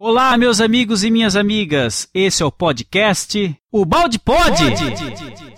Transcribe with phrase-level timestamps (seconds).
[0.00, 2.08] Olá, meus amigos e minhas amigas.
[2.14, 4.62] Esse é o podcast O Balde Pode.
[4.70, 5.57] Pode.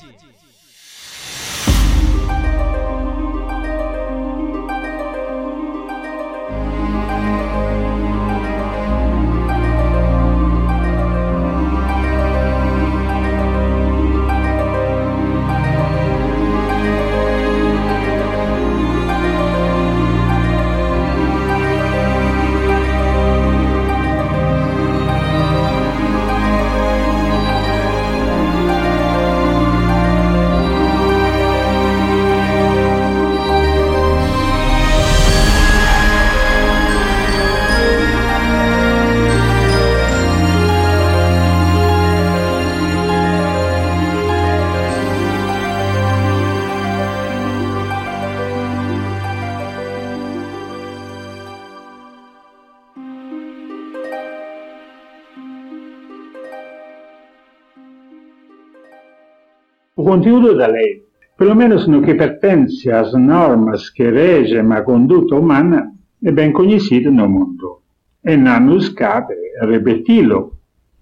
[60.21, 61.03] Conteúdo da lei,
[61.39, 67.11] pelo menos no que pertence às normas que regem a conduta humana, é bem conhecido
[67.11, 67.79] no mundo.
[68.23, 70.53] E não nos cabe repeti-lo.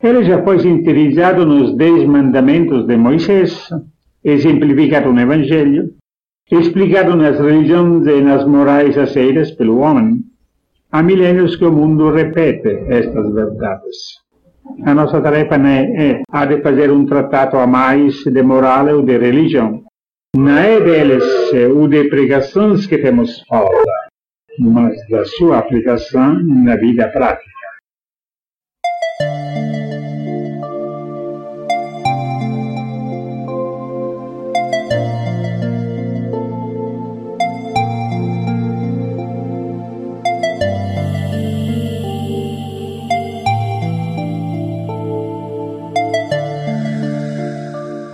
[0.00, 3.68] Ele já foi sintetizado nos Dez Mandamentos de Moisés,
[4.22, 5.94] exemplificado no Evangelho,
[6.48, 10.20] explicado nas religiões e nas morais aceitas pelo homem.
[10.92, 13.96] Há milênios que o mundo repete estas verdades.
[14.84, 19.02] A nossa tarefa é, é a de fazer um tratado a mais de moral ou
[19.02, 19.82] de religião.
[20.36, 21.24] Não é deles
[21.74, 23.92] ou de pregações que temos falta,
[24.58, 27.57] mas da sua aplicação na vida prática.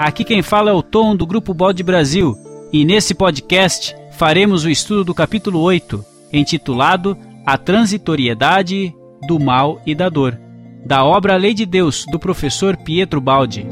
[0.04, 2.36] Aqui quem fala é o Tom do Grupo Bode Brasil
[2.70, 8.94] e nesse podcast faremos o estudo do capítulo 8, intitulado A Transitoriedade
[9.26, 10.38] do Mal e da Dor,
[10.84, 13.66] da obra Lei de Deus do professor Pietro Baldi.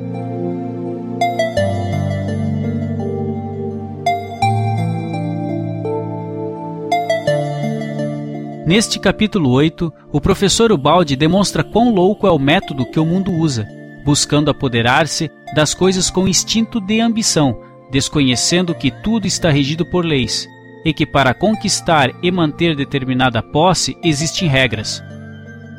[8.66, 13.30] Neste capítulo 8, o professor Ubaldi demonstra quão louco é o método que o mundo
[13.30, 13.68] usa
[14.04, 17.58] buscando apoderar-se das coisas com instinto de ambição,
[17.90, 20.48] desconhecendo que tudo está regido por leis,
[20.84, 25.02] e que para conquistar e manter determinada posse existem regras.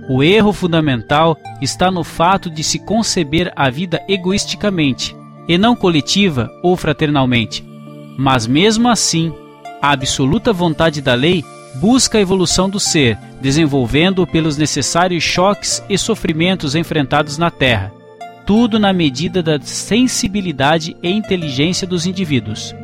[0.08, 5.16] O erro fundamental está no fato de se conceber a vida egoisticamente,
[5.48, 7.66] e não coletiva ou fraternalmente.
[8.18, 9.34] Mas mesmo assim,
[9.82, 11.44] a absoluta vontade da lei
[11.76, 17.92] busca a evolução do ser, desenvolvendo-o pelos necessários choques e sofrimentos enfrentados na Terra
[18.46, 22.76] tudo na medida da sensibilidade e inteligência dos indivíduos.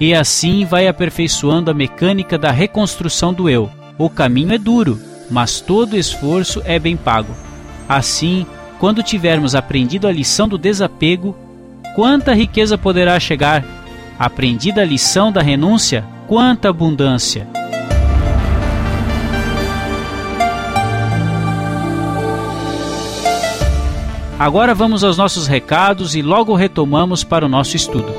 [0.00, 3.70] E assim vai aperfeiçoando a mecânica da reconstrução do eu.
[3.98, 4.98] O caminho é duro,
[5.30, 7.34] mas todo esforço é bem pago.
[7.86, 8.46] Assim,
[8.78, 11.36] quando tivermos aprendido a lição do desapego,
[11.94, 13.62] quanta riqueza poderá chegar?
[14.18, 17.46] Aprendida a lição da renúncia, quanta abundância!
[24.40, 28.10] Agora vamos aos nossos recados e logo retomamos para o nosso estudo.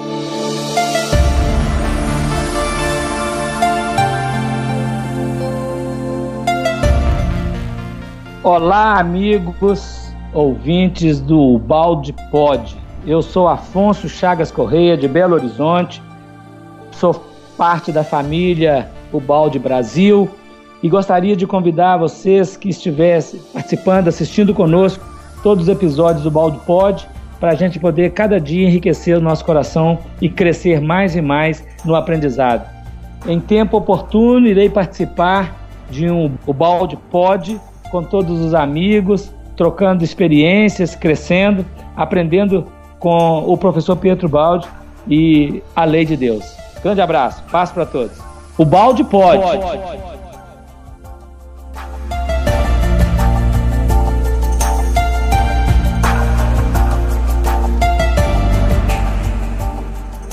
[8.43, 12.77] Olá, amigos ouvintes do Balde Pod.
[13.03, 16.03] Eu sou Afonso Chagas Correia, de Belo Horizonte.
[16.91, 17.15] Sou
[17.57, 20.29] parte da família O Balde Brasil
[20.83, 25.10] e gostaria de convidar vocês que estivessem participando, assistindo conosco
[25.43, 27.07] todos os episódios do Baldo Pod,
[27.39, 31.65] para a gente poder cada dia enriquecer o nosso coração e crescer mais e mais
[31.83, 32.69] no aprendizado.
[33.27, 35.55] Em tempo oportuno, irei participar
[35.89, 37.59] de um Balde Pod
[37.89, 41.65] com todos os amigos, trocando experiências, crescendo,
[41.95, 42.67] aprendendo
[42.99, 44.67] com o professor Pietro Balde
[45.07, 46.55] e a lei de Deus.
[46.81, 48.17] Grande abraço, paz para todos.
[48.57, 50.20] O Balde pode.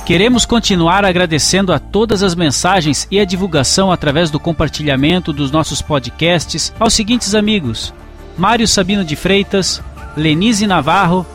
[0.08, 5.82] Queremos continuar agradecendo a todas as mensagens e a divulgação através do compartilhamento dos nossos
[5.82, 7.93] podcasts aos seguintes amigos:
[8.34, 9.82] Mário Sabino de Freitas,
[10.16, 11.26] Lenise Navarro,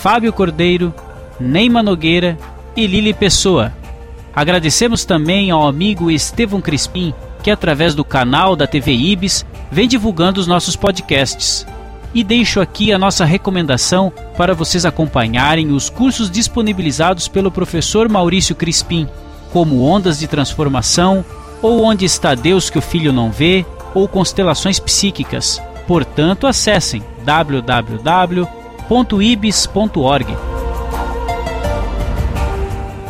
[0.00, 0.94] Fábio Cordeiro,
[1.38, 2.38] Neima Nogueira
[2.74, 3.74] e Lili Pessoa.
[4.34, 7.12] Agradecemos também ao amigo Estevão Crispim,
[7.42, 11.66] que através do canal da TV Ibis vem divulgando os nossos podcasts.
[12.14, 18.54] E deixo aqui a nossa recomendação para vocês acompanharem os cursos disponibilizados pelo professor Maurício
[18.54, 19.08] Crispim,
[19.52, 21.24] como Ondas de Transformação,
[21.60, 25.60] ou Onde está Deus que o Filho não vê, ou Constelações Psíquicas.
[25.88, 28.54] Portanto, acessem www.ibis.org.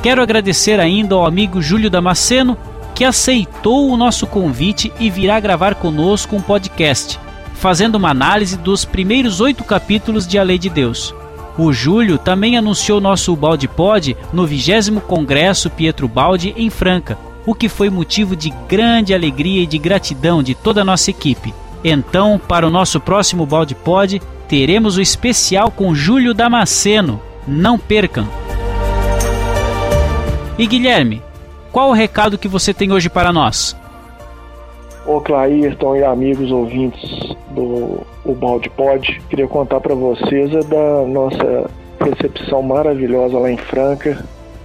[0.02, 2.56] Quero agradecer ainda ao amigo Júlio Damasceno,
[2.94, 7.18] que aceitou o nosso convite e virá gravar conosco um podcast,
[7.54, 11.14] fazendo uma análise dos primeiros oito capítulos de A Lei de Deus.
[11.56, 17.16] O Júlio também anunciou nosso Balde Pod no 20 Congresso Pietro Balde em Franca,
[17.46, 21.54] o que foi motivo de grande alegria e de gratidão de toda a nossa equipe.
[21.82, 27.20] Então, para o nosso próximo Balde Pod, teremos o especial com Júlio Damasceno.
[27.46, 28.26] Não percam!
[30.58, 31.22] E Guilherme,
[31.70, 33.76] qual o recado que você tem hoje para nós?
[35.06, 41.70] Ô Clairton e amigos ouvintes do o Balde Pod, queria contar para vocês da nossa
[42.00, 44.24] recepção maravilhosa lá em Franca,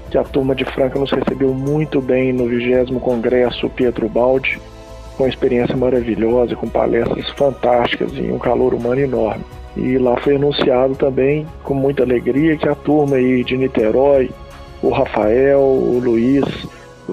[0.09, 4.61] que a turma de Franca nos recebeu muito bem no 20 Congresso Pietro Balde,
[5.17, 9.43] com uma experiência maravilhosa, com palestras fantásticas e um calor humano enorme.
[9.75, 14.31] E lá foi anunciado também, com muita alegria, que a turma aí de Niterói,
[14.81, 16.45] o Rafael, o Luiz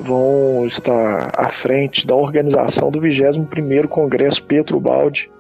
[0.01, 5.31] vão estar à frente da organização do 21º Congresso Petro Balde,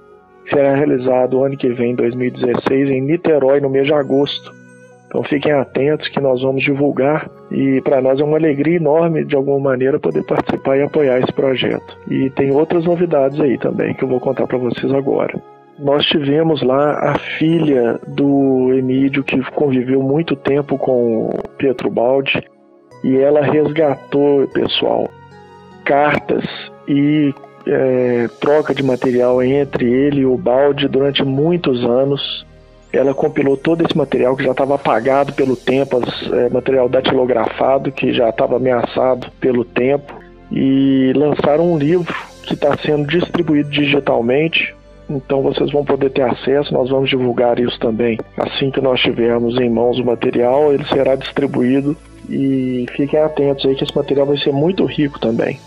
[0.44, 4.54] que será realizado ano que vem, 2016, em Niterói, no mês de agosto.
[5.06, 9.36] Então fiquem atentos que nós vamos divulgar e para nós é uma alegria enorme de
[9.36, 11.96] alguma maneira poder participar e apoiar esse projeto.
[12.10, 15.40] E tem outras novidades aí também que eu vou contar para vocês agora.
[15.78, 22.42] Nós tivemos lá a filha do Emílio que conviveu muito tempo com o Pietro Baldi
[23.02, 25.08] e ela resgatou, pessoal,
[25.84, 26.44] cartas
[26.88, 27.34] e
[27.66, 32.46] é, troca de material entre ele e o Balde durante muitos anos.
[32.92, 36.00] Ela compilou todo esse material que já estava apagado pelo tempo,
[36.32, 40.14] é, material datilografado que já estava ameaçado pelo tempo,
[40.50, 42.14] e lançaram um livro
[42.44, 44.74] que está sendo distribuído digitalmente
[45.08, 48.18] então vocês vão poder ter acesso, nós vamos divulgar isso também.
[48.36, 51.96] Assim que nós tivermos em mãos o material, ele será distribuído
[52.28, 55.58] e fiquem atentos aí que esse material vai ser muito rico também.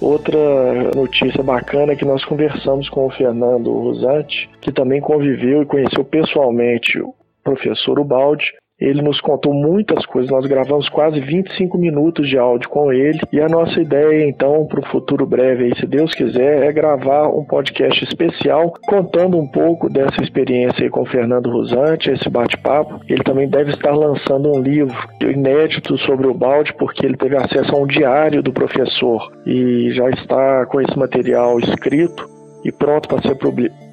[0.00, 5.66] Outra notícia bacana é que nós conversamos com o Fernando Rosante, que também conviveu e
[5.66, 8.52] conheceu pessoalmente o professor Ubaldi,
[8.84, 13.40] ele nos contou muitas coisas, nós gravamos quase 25 minutos de áudio com ele e
[13.40, 17.44] a nossa ideia então para o futuro breve, aí, se Deus quiser, é gravar um
[17.44, 23.00] podcast especial contando um pouco dessa experiência com o Fernando Rosante, esse bate-papo.
[23.08, 27.74] Ele também deve estar lançando um livro inédito sobre o balde, porque ele teve acesso
[27.74, 32.28] a um diário do professor e já está com esse material escrito
[32.64, 33.36] e pronto para ser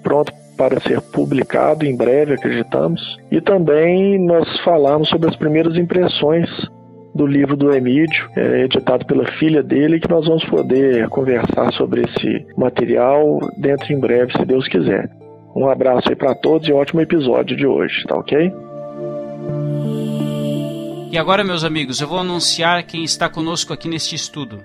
[0.02, 3.02] pronto para ser publicado em breve, acreditamos.
[3.32, 6.48] E também nós falamos sobre as primeiras impressões
[7.16, 12.04] do livro do Emílio, é, editado pela filha dele, que nós vamos poder conversar sobre
[12.04, 15.10] esse material dentro em breve, se Deus quiser.
[15.56, 18.54] Um abraço aí para todos e ótimo episódio de hoje, tá ok?
[21.12, 24.60] E agora, meus amigos, eu vou anunciar quem está conosco aqui neste estudo.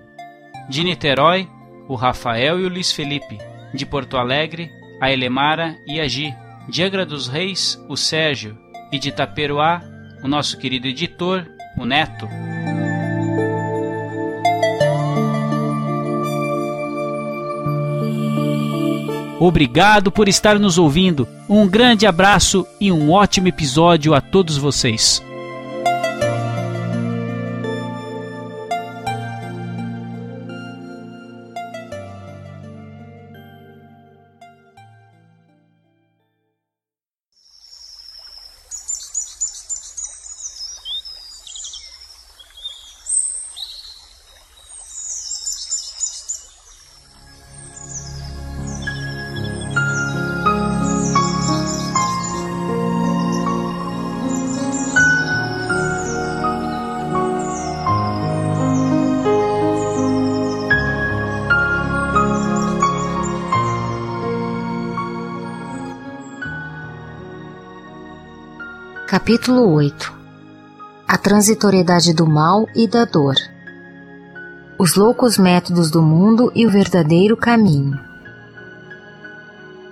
[0.69, 1.49] De Niterói,
[1.89, 3.39] o Rafael e o Luiz Felipe.
[3.73, 4.71] De Porto Alegre,
[5.01, 6.35] a Elemara e a Gi,
[6.69, 8.57] de Angra dos Reis, o Sérgio,
[8.91, 9.83] e de Itaperuá,
[10.23, 12.29] o nosso querido editor, o Neto.
[19.39, 21.29] Obrigado por estar nos ouvindo.
[21.49, 25.23] Um grande abraço e um ótimo episódio a todos vocês.
[69.27, 70.15] Capítulo 8
[71.09, 73.35] A transitoriedade do mal e da dor.
[74.79, 77.99] Os loucos métodos do mundo e o verdadeiro caminho.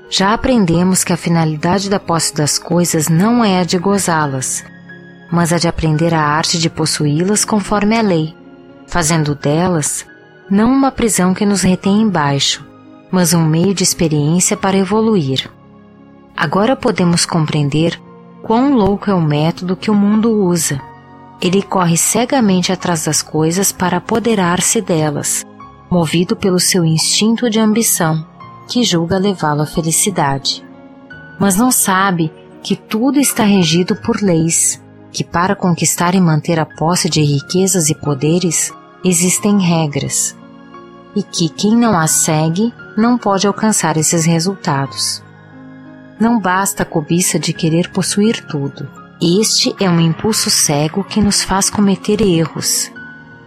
[0.08, 4.64] Já aprendemos que a finalidade da posse das coisas não é a de gozá-las,
[5.32, 8.32] mas a de aprender a arte de possuí-las conforme a lei,
[8.86, 10.06] fazendo delas
[10.48, 12.64] não uma prisão que nos retém embaixo,
[13.10, 15.50] mas um meio de experiência para evoluir.
[16.36, 18.00] Agora podemos compreender
[18.44, 20.78] quão louco é o método que o mundo usa.
[21.40, 25.44] Ele corre cegamente atrás das coisas para apoderar-se delas,
[25.90, 28.24] movido pelo seu instinto de ambição,
[28.68, 30.62] que julga levá-lo à felicidade.
[31.40, 32.30] Mas não sabe
[32.62, 37.88] que tudo está regido por leis, que para conquistar e manter a posse de riquezas
[37.88, 38.70] e poderes
[39.02, 40.36] existem regras,
[41.16, 45.23] e que quem não as segue não pode alcançar esses resultados.
[46.18, 48.88] Não basta a cobiça de querer possuir tudo.
[49.20, 52.90] Este é um impulso cego que nos faz cometer erros.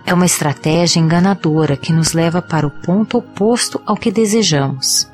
[0.06, 5.10] É uma estratégia enganadora que nos leva para o ponto oposto ao que desejamos.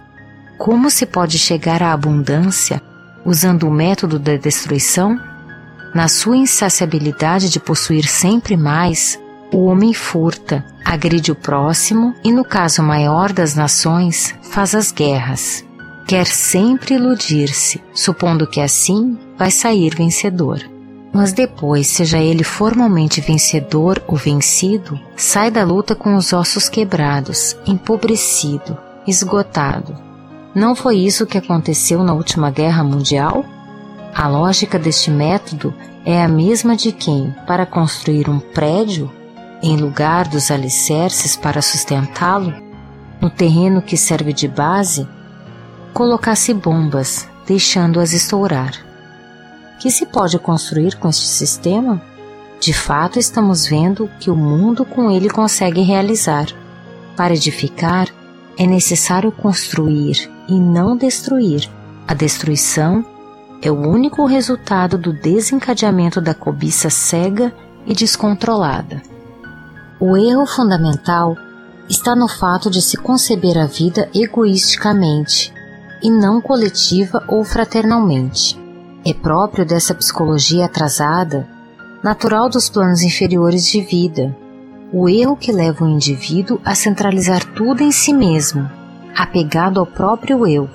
[0.58, 2.82] Como se pode chegar à abundância
[3.26, 5.20] usando o método da destruição?
[5.94, 9.20] Na sua insaciabilidade de possuir sempre mais,
[9.52, 15.64] o homem furta, agride o próximo e, no caso maior das nações, faz as guerras.
[16.06, 20.62] Quer sempre iludir-se, supondo que assim vai sair vencedor.
[21.14, 27.56] Mas depois, seja ele formalmente vencedor ou vencido, sai da luta com os ossos quebrados,
[27.68, 29.96] empobrecido, esgotado.
[30.56, 33.46] Não foi isso que aconteceu na última guerra mundial?
[34.14, 35.74] A lógica deste método
[36.06, 39.12] é a mesma de quem, para construir um prédio,
[39.62, 42.54] em lugar dos alicerces para sustentá-lo,
[43.22, 45.08] no terreno que serve de base,
[45.94, 48.74] colocasse bombas, deixando-as estourar.
[49.80, 52.02] Que se pode construir com este sistema?
[52.60, 56.48] De fato, estamos vendo que o mundo com ele consegue realizar.
[57.16, 58.08] Para edificar,
[58.58, 61.70] é necessário construir e não destruir.
[62.08, 63.06] A destruição
[63.62, 67.54] é o único resultado do desencadeamento da cobiça cega
[67.86, 69.02] e descontrolada.
[70.00, 71.38] O erro fundamental
[71.88, 75.54] está no fato de se conceber a vida egoisticamente
[76.04, 78.60] e não coletiva ou fraternalmente.
[79.06, 81.48] É próprio dessa psicologia atrasada,
[82.04, 84.36] natural dos planos inferiores de vida,
[84.92, 88.70] o erro que leva o indivíduo a centralizar tudo em si mesmo,
[89.16, 90.70] apegado ao próprio eu,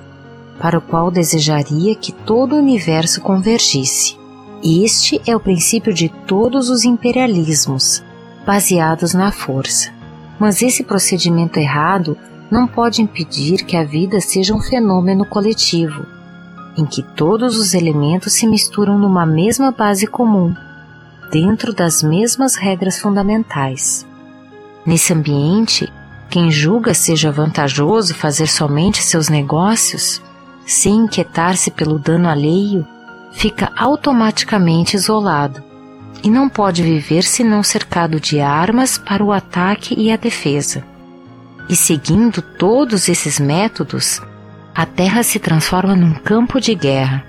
[0.58, 4.16] para o qual desejaria que todo o universo convergisse.
[4.62, 8.02] Este é o princípio de todos os imperialismos,
[8.44, 9.90] baseados na força.
[10.38, 12.16] Mas esse procedimento errado
[12.50, 16.06] não pode impedir que a vida seja um fenômeno coletivo,
[16.76, 20.54] em que todos os elementos se misturam numa mesma base comum,
[21.30, 24.06] dentro das mesmas regras fundamentais.
[24.86, 25.92] Nesse ambiente,
[26.30, 30.22] quem julga seja vantajoso fazer somente seus negócios,
[30.66, 32.86] sem inquietar-se pelo dano alheio,
[33.32, 35.62] fica automaticamente isolado
[36.22, 40.84] e não pode viver senão cercado de armas para o ataque e a defesa.
[41.68, 44.22] E seguindo todos esses métodos,
[44.74, 47.24] a Terra se transforma num campo de guerra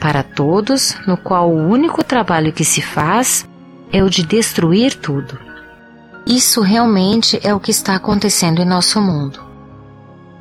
[0.00, 3.48] para todos, no qual o único trabalho que se faz
[3.92, 5.38] é o de destruir tudo.
[6.26, 9.40] Isso realmente é o que está acontecendo em nosso mundo.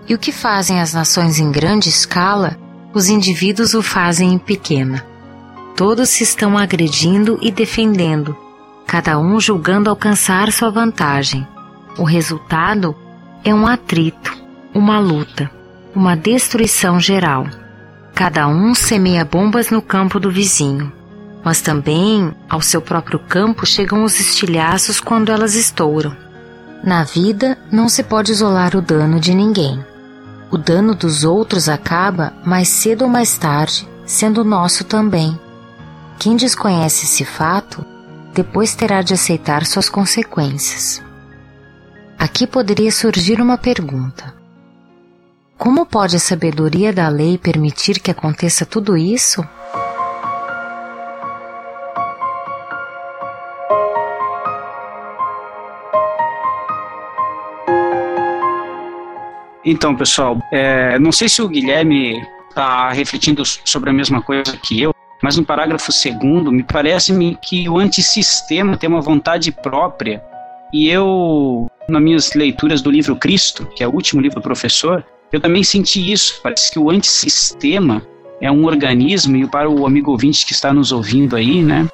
[0.08, 2.58] E o que fazem as nações em grande escala,
[2.94, 5.06] os indivíduos o fazem em pequena.
[5.76, 8.36] Todos se estão agredindo e defendendo,
[8.88, 11.48] cada um julgando alcançar sua vantagem.
[11.98, 12.96] O resultado
[13.44, 14.36] é um atrito,
[14.74, 15.50] uma luta,
[15.96, 17.48] uma destruição geral.
[18.14, 20.92] Cada um semeia bombas no campo do vizinho
[21.44, 26.16] mas também ao seu próprio campo chegam os estilhaços quando elas estouram.
[26.84, 29.84] Na vida não se pode isolar o dano de ninguém.
[30.50, 35.40] O dano dos outros acaba mais cedo ou mais tarde, sendo nosso também.
[36.20, 37.86] Quem desconhece esse fato,
[38.34, 41.02] depois terá de aceitar suas consequências.
[42.22, 44.32] Aqui poderia surgir uma pergunta:
[45.58, 49.44] Como pode a sabedoria da lei permitir que aconteça tudo isso?
[59.66, 64.80] Então, pessoal, é, não sei se o Guilherme está refletindo sobre a mesma coisa que
[64.80, 70.24] eu, mas no parágrafo segundo, me parece-me que o antissistema tem uma vontade própria.
[70.72, 75.06] E eu, nas minhas leituras do livro Cristo, que é o último livro do professor,
[75.32, 76.40] eu também senti isso.
[76.42, 78.02] Parece que o antissistema
[78.42, 81.88] é um organismo, e para o amigo ouvinte que está nos ouvindo aí, né?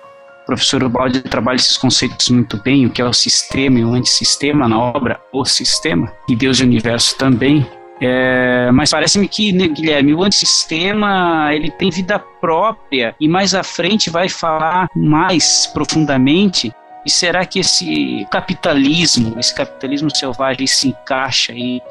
[0.48, 4.68] professor Ubaldi trabalha esses conceitos muito bem, o que é o sistema e o antissistema
[4.68, 7.68] na obra O Sistema, e Deus e o Universo também.
[8.00, 13.64] É, mas parece-me que, né, Guilherme, o antissistema ele tem vida própria e mais à
[13.64, 16.72] frente vai falar mais profundamente
[17.08, 21.82] E será que esse capitalismo, esse capitalismo selvagem se encaixa e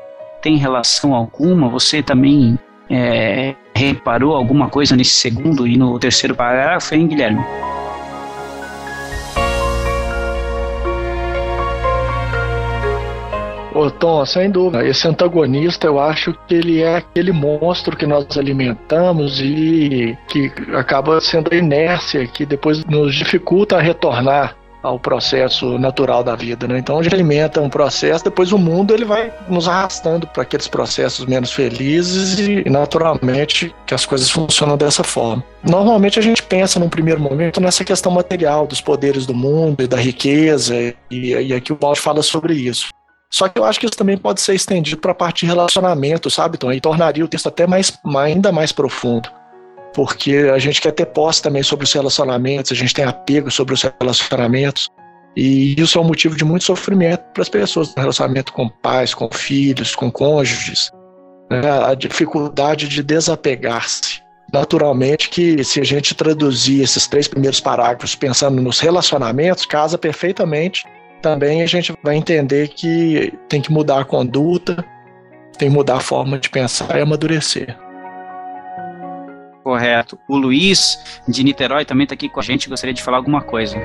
[0.43, 1.71] tem relação alguma?
[1.71, 2.59] Você também
[2.91, 7.43] é, reparou alguma coisa nesse segundo e no terceiro parágrafo, hein, Guilherme?
[13.75, 18.37] Ô Tom, sem dúvida, esse antagonista eu acho que ele é aquele monstro que nós
[18.37, 24.55] alimentamos e que acaba sendo a inércia que depois nos dificulta a retornar
[24.87, 26.79] ao processo natural da vida, né?
[26.79, 30.69] Então a gente alimenta um processo, depois o mundo ele vai nos arrastando para aqueles
[30.69, 35.43] processos menos felizes e naturalmente que as coisas funcionam dessa forma.
[35.63, 39.89] Normalmente a gente pensa num primeiro momento nessa questão material dos poderes do mundo e
[39.89, 40.75] da riqueza
[41.11, 42.89] e, e aqui o Balde fala sobre isso.
[43.29, 46.31] Só que eu acho que isso também pode ser estendido para a parte de relacionamento,
[46.31, 46.73] sabe, Tom?
[46.73, 49.29] E tornaria o texto até mais, ainda mais profundo.
[49.97, 53.73] Porque a gente quer ter posse também sobre os relacionamentos, a gente tem apego sobre
[53.73, 54.91] os relacionamentos.
[55.35, 59.15] E isso é um motivo de muito sofrimento para as pessoas no relacionamento com pais,
[59.15, 60.91] com filhos, com cônjuges.
[61.51, 61.63] Né?
[61.83, 64.21] A dificuldade de desapegar-se.
[64.53, 70.85] Naturalmente que se a gente traduzir esses três primeiros parágrafos pensando nos relacionamentos, casa perfeitamente
[71.23, 74.85] também a gente vai entender que tem que mudar a conduta,
[75.57, 77.86] tem que mudar a forma de pensar e amadurecer.
[79.67, 80.17] Correto.
[80.29, 83.77] O Luiz, de Niterói, também está aqui com a gente, gostaria de falar alguma coisa.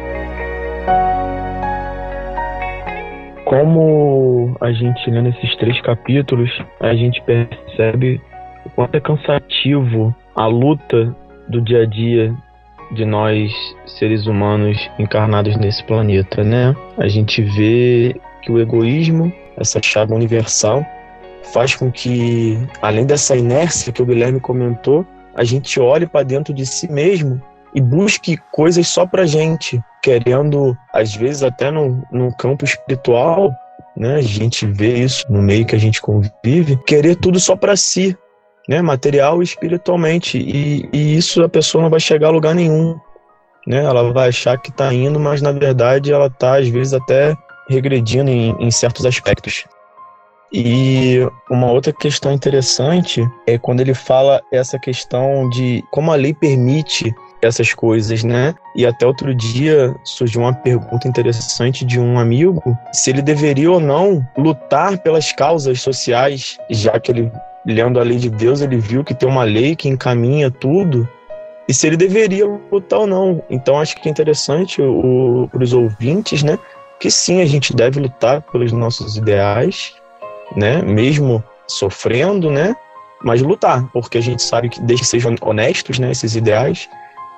[3.45, 8.21] Como a gente lê nesses três capítulos, a gente percebe
[8.63, 11.15] o quanto é cansativo a luta
[11.47, 12.31] do dia a dia
[12.91, 13.51] de nós
[13.87, 16.75] seres humanos encarnados nesse planeta, né?
[16.99, 20.85] A gente vê que o egoísmo, essa chave universal,
[21.51, 25.03] faz com que, além dessa inércia que o Guilherme comentou,
[25.35, 27.41] a gente olhe para dentro de si mesmo
[27.73, 33.51] e busque coisas só para gente, querendo, às vezes, até no, no campo espiritual,
[33.95, 34.15] né?
[34.15, 38.17] A gente vê isso no meio que a gente convive, querer tudo só para si,
[38.67, 40.37] né, material e espiritualmente.
[40.37, 42.97] E, e, isso a pessoa não vai chegar a lugar nenhum.
[43.67, 43.83] Né?
[43.83, 47.35] Ela vai achar que está indo, mas na verdade ela está, às vezes, até
[47.69, 49.65] regredindo em, em certos aspectos.
[50.53, 56.33] E uma outra questão interessante é quando ele fala essa questão de como a lei
[56.33, 58.53] permite essas coisas, né?
[58.75, 62.61] E até outro dia surgiu uma pergunta interessante de um amigo
[62.91, 67.31] se ele deveria ou não lutar pelas causas sociais, já que ele
[67.65, 71.07] lendo a lei de Deus, ele viu que tem uma lei que encaminha tudo
[71.67, 73.41] e se ele deveria lutar ou não.
[73.49, 74.81] Então acho que é interessante
[75.51, 76.59] para os ouvintes, né,
[76.99, 79.95] que sim, a gente deve lutar pelos nossos ideais,
[80.55, 82.75] né, mesmo sofrendo, né,
[83.23, 86.89] mas lutar, porque a gente sabe que desde que sejam honestos, né, esses ideais,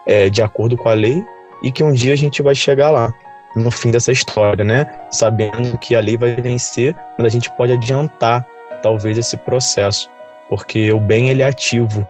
[0.06, 1.24] é, de acordo com a lei,
[1.62, 3.14] e que um dia a gente vai chegar lá,
[3.56, 7.74] no fim dessa história, né, sabendo que a lei vai vencer, mas a gente pode
[7.74, 8.46] adiantar
[8.82, 10.10] talvez esse processo
[10.50, 12.08] porque o bem ele é ativo,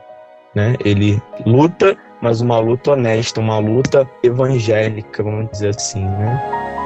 [0.53, 0.75] né?
[0.83, 6.82] Ele luta, mas uma luta honesta, uma luta evangélica, vamos dizer assim, né?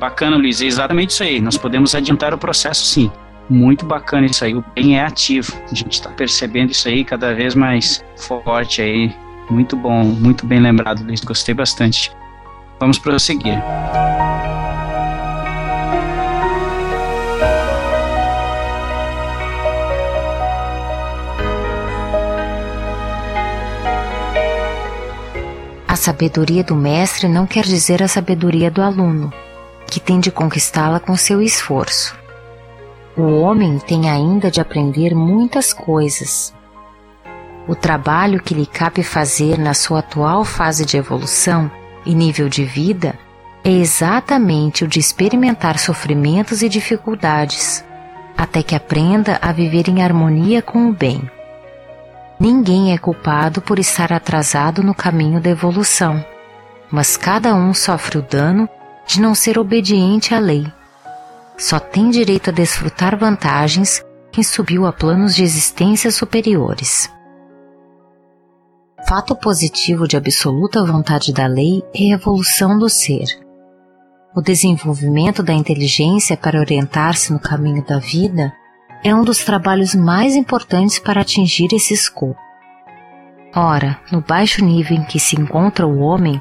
[0.00, 1.42] Bacana, Luiz, é exatamente isso aí.
[1.42, 3.12] Nós podemos adiantar o processo, sim.
[3.50, 4.54] Muito bacana isso aí.
[4.54, 5.52] O bem é ativo.
[5.70, 9.14] A gente está percebendo isso aí cada vez mais forte aí.
[9.50, 11.20] Muito bom, muito bem lembrado, Luiz.
[11.20, 12.10] Gostei bastante.
[12.78, 13.62] Vamos prosseguir.
[26.00, 29.30] sabedoria do mestre não quer dizer a sabedoria do aluno,
[29.90, 32.16] que tem de conquistá-la com seu esforço.
[33.16, 36.54] O homem tem ainda de aprender muitas coisas.
[37.66, 41.70] O trabalho que lhe cabe fazer na sua atual fase de evolução
[42.06, 43.18] e nível de vida
[43.62, 47.84] é exatamente o de experimentar sofrimentos e dificuldades,
[48.38, 51.20] até que aprenda a viver em harmonia com o bem.
[52.38, 56.24] Ninguém é culpado por estar atrasado no caminho da evolução,
[56.90, 58.66] mas cada um sofre o dano
[59.10, 60.64] de não ser obediente à lei.
[61.58, 67.10] Só tem direito a desfrutar vantagens quem subiu a planos de existência superiores.
[69.08, 73.24] Fato positivo de absoluta vontade da lei é a evolução do ser.
[74.36, 78.52] O desenvolvimento da inteligência para orientar-se no caminho da vida
[79.02, 82.38] é um dos trabalhos mais importantes para atingir esse escopo.
[83.56, 86.40] Ora, no baixo nível em que se encontra o homem,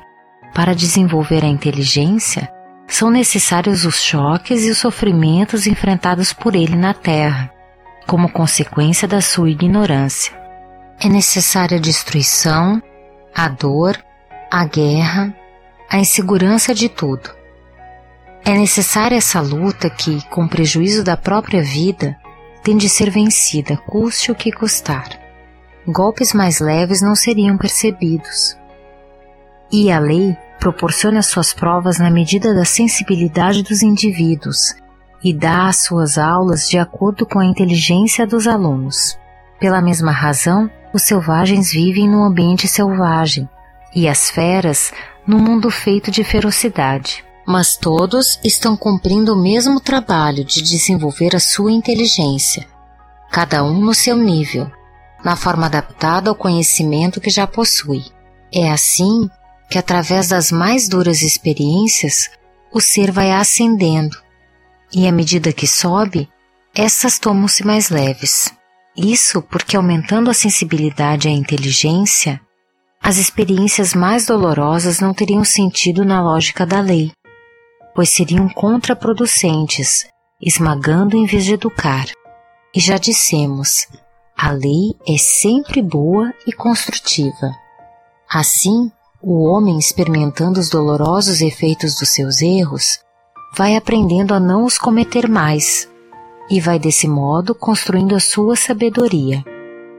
[0.54, 2.52] para desenvolver a inteligência,
[2.90, 7.54] são necessários os choques e os sofrimentos enfrentados por ele na Terra,
[8.08, 10.38] como consequência da sua ignorância.
[11.00, 12.82] É necessária a destruição,
[13.34, 13.98] a dor,
[14.52, 15.34] a guerra,
[15.90, 17.30] a insegurança de tudo.
[18.44, 22.18] É necessária essa luta que, com prejuízo da própria vida,
[22.64, 25.08] tem de ser vencida, custe o que custar.
[25.88, 28.58] Golpes mais leves não seriam percebidos.
[29.72, 34.76] E a lei proporciona suas provas na medida da sensibilidade dos indivíduos
[35.24, 39.18] e dá as suas aulas de acordo com a inteligência dos alunos.
[39.60, 43.48] Pela mesma razão, os selvagens vivem no ambiente selvagem
[43.94, 44.92] e as feras
[45.26, 47.24] no mundo feito de ferocidade.
[47.46, 52.68] Mas todos estão cumprindo o mesmo trabalho de desenvolver a sua inteligência,
[53.32, 54.72] cada um no seu nível,
[55.24, 58.04] na forma adaptada ao conhecimento que já possui.
[58.54, 59.30] É assim
[59.70, 62.30] que, através das mais duras experiências,
[62.72, 64.18] o ser vai ascendendo,
[64.94, 66.28] e à medida que sobe,
[66.74, 68.54] essas tomam-se mais leves.
[68.98, 72.42] Isso porque, aumentando a sensibilidade e a inteligência,
[73.02, 77.12] as experiências mais dolorosas não teriam sentido na lógica da lei,
[77.96, 80.06] pois seriam contraproducentes,
[80.42, 82.06] esmagando em vez de educar.
[82.76, 83.88] E já dissemos,
[84.38, 87.52] a lei é sempre boa e construtiva.
[88.32, 93.00] Assim, o homem, experimentando os dolorosos efeitos dos seus erros,
[93.56, 95.90] vai aprendendo a não os cometer mais
[96.50, 99.44] e vai desse modo construindo a sua sabedoria.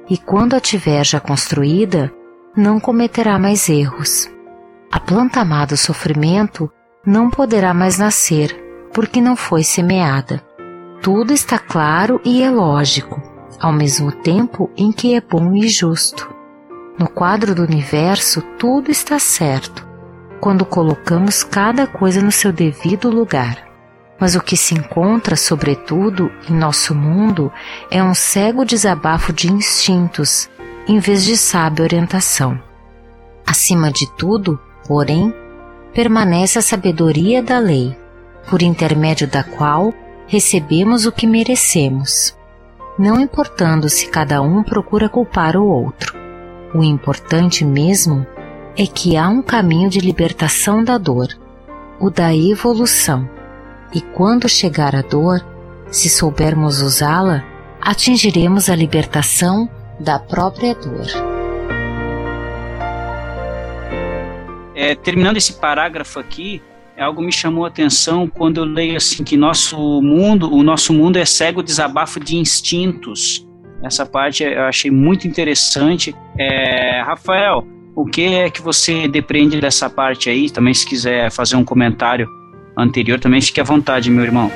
[0.09, 2.13] E quando a tiver já construída,
[2.57, 4.29] não cometerá mais erros.
[4.91, 6.71] A planta amada sofrimento
[7.07, 8.57] não poderá mais nascer,
[8.93, 10.43] porque não foi semeada.
[11.01, 13.23] Tudo está claro e é lógico,
[13.61, 16.40] ao mesmo tempo em que é bom e justo.
[16.99, 19.87] No quadro do universo, tudo está certo,
[20.41, 23.69] quando colocamos cada coisa no seu devido lugar.
[24.19, 27.51] Mas o que se encontra, sobretudo, em nosso mundo
[27.91, 30.51] é um cego desabafo de instintos,
[30.87, 32.61] em vez de sábia orientação.
[33.47, 35.35] Acima de tudo, porém,
[35.95, 37.97] permanece a sabedoria da lei,
[38.49, 39.95] por intermédio da qual
[40.27, 42.37] recebemos o que merecemos,
[42.99, 46.15] não importando se cada um procura culpar o outro.
[46.75, 48.27] O importante mesmo
[48.77, 51.29] é que há um caminho de libertação da dor,
[51.99, 53.29] o da evolução
[53.93, 55.45] e quando chegar a dor,
[55.91, 57.45] se soubermos usá-la,
[57.81, 61.07] atingiremos a libertação da própria dor.
[64.75, 66.63] É, terminando esse parágrafo aqui,
[66.97, 71.19] algo me chamou a atenção quando eu leio assim que nosso mundo, o nosso mundo
[71.19, 73.47] é cego desabafo de instintos.
[73.83, 76.15] Essa parte eu achei muito interessante.
[76.39, 80.51] É, Rafael, o que é que você depreende dessa parte aí?
[80.51, 82.29] Também se quiser fazer um comentário
[82.77, 84.51] anterior, também fique à vontade, meu irmão.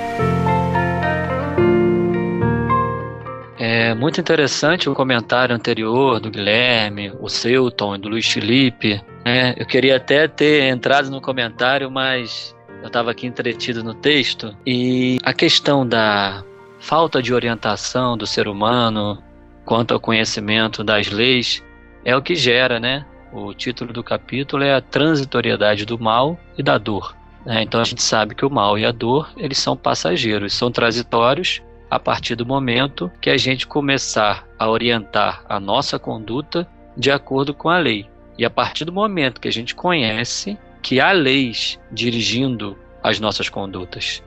[3.58, 9.00] É muito interessante o comentário anterior do Guilherme, o seu, Tom, e do Luiz Felipe.
[9.24, 9.54] Né?
[9.56, 14.54] Eu queria até ter entrado no comentário, mas eu estava aqui entretido no texto.
[14.66, 16.44] E a questão da
[16.85, 19.23] falta de orientação do ser humano
[19.64, 21.64] quanto ao conhecimento das leis
[22.05, 23.07] é o que gera, né?
[23.33, 27.16] O título do capítulo é a transitoriedade do mal e da dor.
[27.47, 27.62] Né?
[27.62, 31.62] Então a gente sabe que o mal e a dor eles são passageiros, são transitórios
[31.90, 37.55] a partir do momento que a gente começar a orientar a nossa conduta de acordo
[37.55, 38.07] com a lei.
[38.37, 43.49] E a partir do momento que a gente conhece que há leis dirigindo as nossas
[43.49, 44.23] condutas.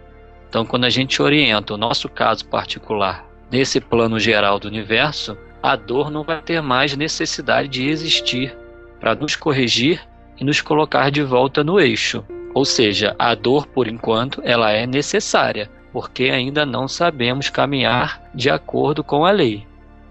[0.49, 5.75] Então, quando a gente orienta o nosso caso particular nesse plano geral do universo, a
[5.75, 8.55] dor não vai ter mais necessidade de existir
[8.99, 10.01] para nos corrigir
[10.39, 12.23] e nos colocar de volta no eixo.
[12.53, 18.49] Ou seja, a dor, por enquanto, ela é necessária, porque ainda não sabemos caminhar de
[18.49, 19.65] acordo com a lei.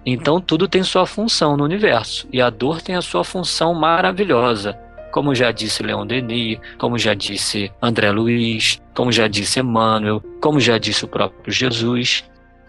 [0.04, 4.78] Então tudo tem sua função no universo, e a dor tem a sua função maravilhosa,
[5.16, 10.60] como já disse Leon Denis, como já disse André Luiz, como já disse Emmanuel, como
[10.60, 12.22] já disse o próprio Jesus.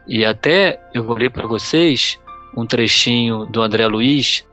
[0.07, 2.17] E até eu vou ler para vocês
[2.55, 4.45] um trechinho do André Luiz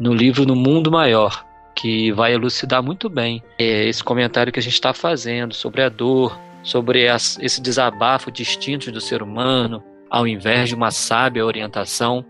[0.00, 1.44] no livro No Mundo Maior,
[1.76, 5.90] que vai elucidar muito bem é, esse comentário que a gente está fazendo sobre a
[5.90, 12.24] dor, sobre esse desabafo distinto do ser humano, ao invés de uma sábia orientação.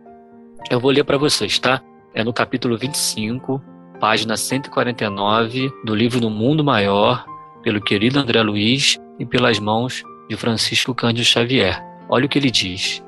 [0.69, 1.81] Eu vou ler para vocês, tá?
[2.13, 3.63] É no capítulo 25,
[4.03, 7.25] página 149 do livro No Mundo Maior,
[7.63, 11.81] pelo querido André Luiz e pelas mãos de Francisco Cândido Xavier.
[12.09, 13.01] Olha o que ele diz.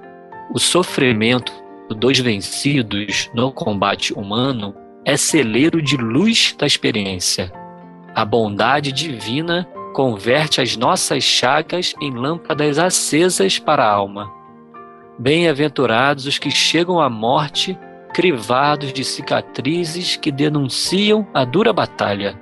[0.54, 1.52] O sofrimento
[1.98, 4.72] dos vencidos no combate humano
[5.04, 7.52] é celeiro de luz da experiência.
[8.14, 14.32] A bondade divina converte as nossas chagas em lâmpadas acesas para a alma.
[15.18, 17.76] Bem-aventurados os que chegam à morte
[18.14, 22.40] crivados de cicatrizes que denunciam a dura batalha.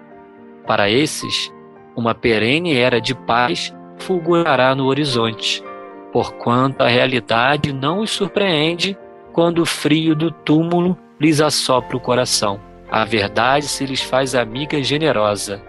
[0.67, 1.51] Para esses,
[1.97, 5.65] uma perene era de paz fulgurará no horizonte,
[6.13, 8.99] porquanto a realidade não os surpreende
[9.33, 12.61] quando o frio do túmulo lhes assopra o coração.
[12.91, 15.63] A verdade se lhes faz amiga generosa.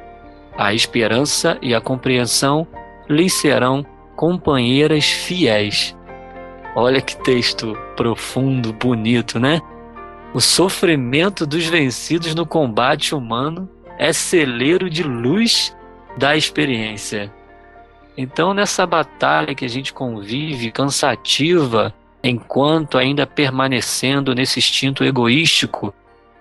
[0.57, 2.67] A esperança e a compreensão
[3.07, 3.85] lhes serão
[4.17, 5.95] companheiras fiéis.
[6.75, 9.61] Olha que texto profundo, bonito, né?
[10.33, 13.69] O sofrimento dos vencidos no combate humano
[13.99, 15.77] é celeiro de luz
[16.17, 17.31] da experiência.
[18.17, 21.93] Então, nessa batalha que a gente convive, cansativa,
[22.23, 25.93] enquanto ainda permanecendo nesse instinto egoístico,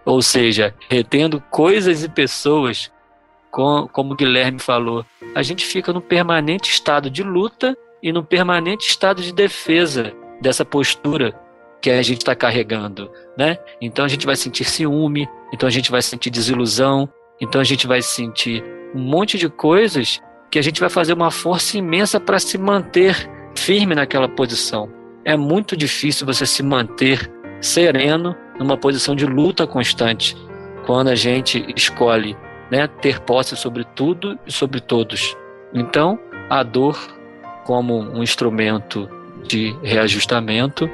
[0.07, 2.91] ou seja, retendo coisas e pessoas,
[3.51, 8.89] com, como Guilherme falou, a gente fica no permanente estado de luta e no permanente
[8.89, 11.39] estado de defesa dessa postura
[11.83, 13.59] que a gente está carregando, né?
[13.81, 17.09] Então a gente vai sentir ciúme, então a gente vai sentir desilusão,
[17.40, 18.64] então a gente vai sentir
[18.95, 23.29] um monte de coisas que a gente vai fazer uma força imensa para se manter
[23.57, 24.88] firme naquela posição.
[25.25, 30.37] É muito difícil você se manter sereno numa posição de luta constante
[30.87, 32.37] quando a gente escolhe
[32.71, 35.37] né, ter posse sobre tudo e sobre todos.
[35.75, 36.18] Então,
[36.49, 36.99] a dor,
[37.64, 39.09] como um instrumento
[39.45, 40.88] de reajustamento,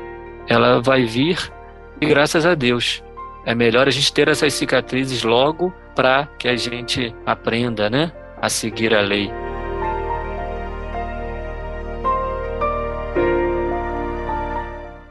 [0.49, 1.53] ela vai vir
[2.01, 3.03] e graças a Deus.
[3.45, 8.49] É melhor a gente ter essas cicatrizes logo para que a gente aprenda né, a
[8.49, 9.31] seguir a lei.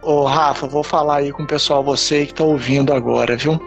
[0.02, 3.60] Ô Rafa, vou falar aí com o pessoal, você que está ouvindo agora, viu?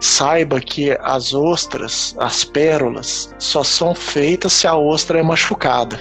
[0.00, 5.98] Saiba que as ostras, as pérolas, só são feitas se a ostra é machucada.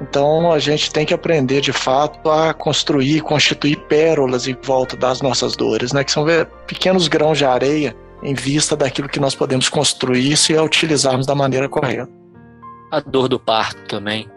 [0.00, 5.20] Então a gente tem que aprender de fato a construir, constituir pérolas em volta das
[5.20, 6.04] nossas dores, né?
[6.04, 6.24] Que são
[6.66, 11.34] pequenos grãos de areia em vista daquilo que nós podemos construir se a utilizarmos da
[11.34, 12.08] maneira correta.
[12.90, 14.28] A dor do parto também.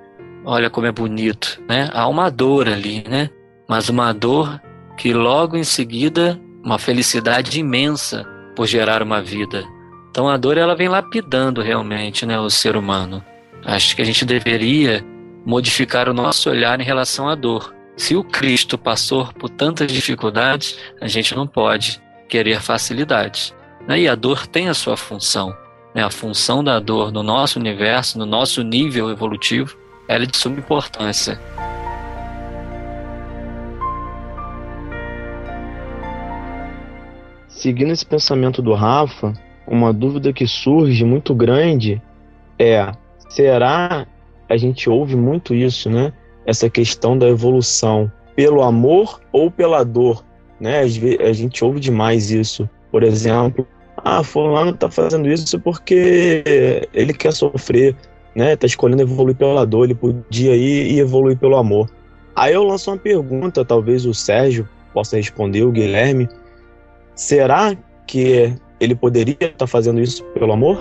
[0.44, 1.90] Olha como é bonito, né?
[1.94, 3.30] Há uma dor ali, né?
[3.72, 4.62] mas uma dor
[4.98, 9.64] que logo em seguida uma felicidade imensa por gerar uma vida.
[10.10, 13.24] Então a dor ela vem lapidando realmente, né, o ser humano.
[13.64, 15.06] Acho que a gente deveria
[15.46, 17.74] modificar o nosso olhar em relação à dor.
[17.96, 23.54] Se o Cristo passou por tantas dificuldades, a gente não pode querer facilidades.
[23.88, 24.02] Né?
[24.02, 25.56] E a dor tem a sua função.
[25.94, 26.04] Né?
[26.04, 29.78] A função da dor no nosso universo, no nosso nível evolutivo,
[30.08, 31.40] ela é de suma importância.
[37.48, 39.34] Seguindo esse pensamento do Rafa,
[39.68, 42.02] uma dúvida que surge muito grande
[42.58, 42.92] é:
[43.30, 44.08] será
[44.52, 46.12] a gente ouve muito isso, né?
[46.46, 50.26] Essa questão da evolução pelo amor ou pela dor,
[50.60, 50.82] né?
[50.82, 52.70] A gente ouve demais isso.
[52.92, 53.66] Por exemplo,
[54.04, 56.44] ah, fulano tá fazendo isso porque
[56.94, 57.96] ele quer sofrer,
[58.36, 58.58] né?
[58.58, 61.90] Tá escolhendo evoluir pela dor, ele podia ir e evoluir pelo amor.
[62.36, 66.28] Aí eu lanço uma pergunta, talvez o Sérgio possa responder, o Guilherme.
[67.16, 67.74] Será
[68.06, 70.78] que ele poderia estar tá fazendo isso pelo amor?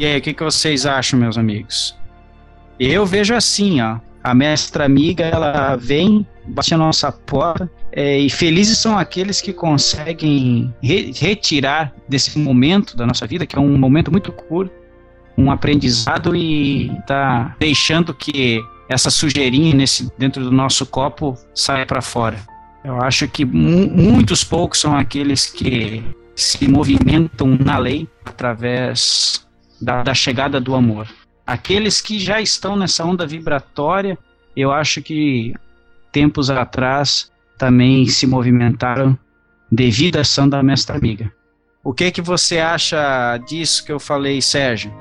[0.00, 1.94] E aí, o que, que vocês acham, meus amigos?
[2.78, 3.98] Eu vejo assim, ó.
[4.24, 9.52] A mestra amiga, ela vem, bate a nossa porta, é, e felizes são aqueles que
[9.52, 14.72] conseguem re retirar desse momento da nossa vida, que é um momento muito curto,
[15.36, 18.58] um aprendizado e tá deixando que
[18.88, 22.38] essa sujeirinha nesse, dentro do nosso copo saia para fora.
[22.82, 26.02] Eu acho que muitos poucos são aqueles que
[26.34, 29.46] se movimentam na lei através
[29.80, 31.08] da, da chegada do amor.
[31.46, 34.18] Aqueles que já estão nessa onda vibratória,
[34.56, 35.54] eu acho que
[36.12, 39.18] tempos atrás também se movimentaram
[39.70, 41.32] devido à ação da mestra amiga.
[41.82, 44.92] O que que você acha disso que eu falei, Sérgio?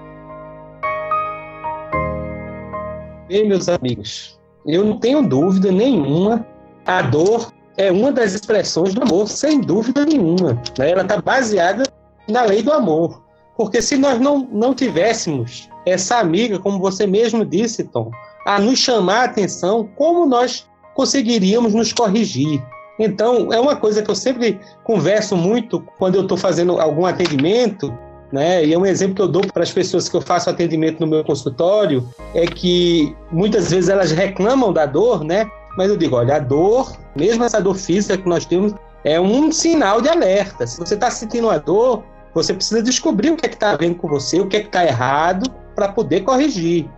[3.28, 6.46] Bem, meus amigos, eu não tenho dúvida nenhuma,
[6.86, 10.54] a dor é uma das expressões do amor, sem dúvida nenhuma.
[10.78, 10.92] Né?
[10.92, 11.84] Ela está baseada
[12.28, 13.24] na lei do amor.
[13.60, 18.10] Porque se nós não, não tivéssemos essa amiga, como você mesmo disse, Tom,
[18.46, 22.64] a nos chamar a atenção, como nós conseguiríamos nos corrigir?
[22.98, 27.94] Então, é uma coisa que eu sempre converso muito quando eu estou fazendo algum atendimento,
[28.32, 28.64] né?
[28.64, 31.08] E é um exemplo que eu dou para as pessoas que eu faço atendimento no
[31.08, 35.46] meu consultório, é que muitas vezes elas reclamam da dor, né?
[35.78, 39.52] Mas eu digo, olha, a dor, mesmo essa dor física que nós temos, é um
[39.52, 40.66] sinal de alerta.
[40.66, 44.08] Se você está sentindo a dor, você precisa descobrir o que é está vendo com
[44.08, 46.90] você, o que é está errado, para poder corrigir.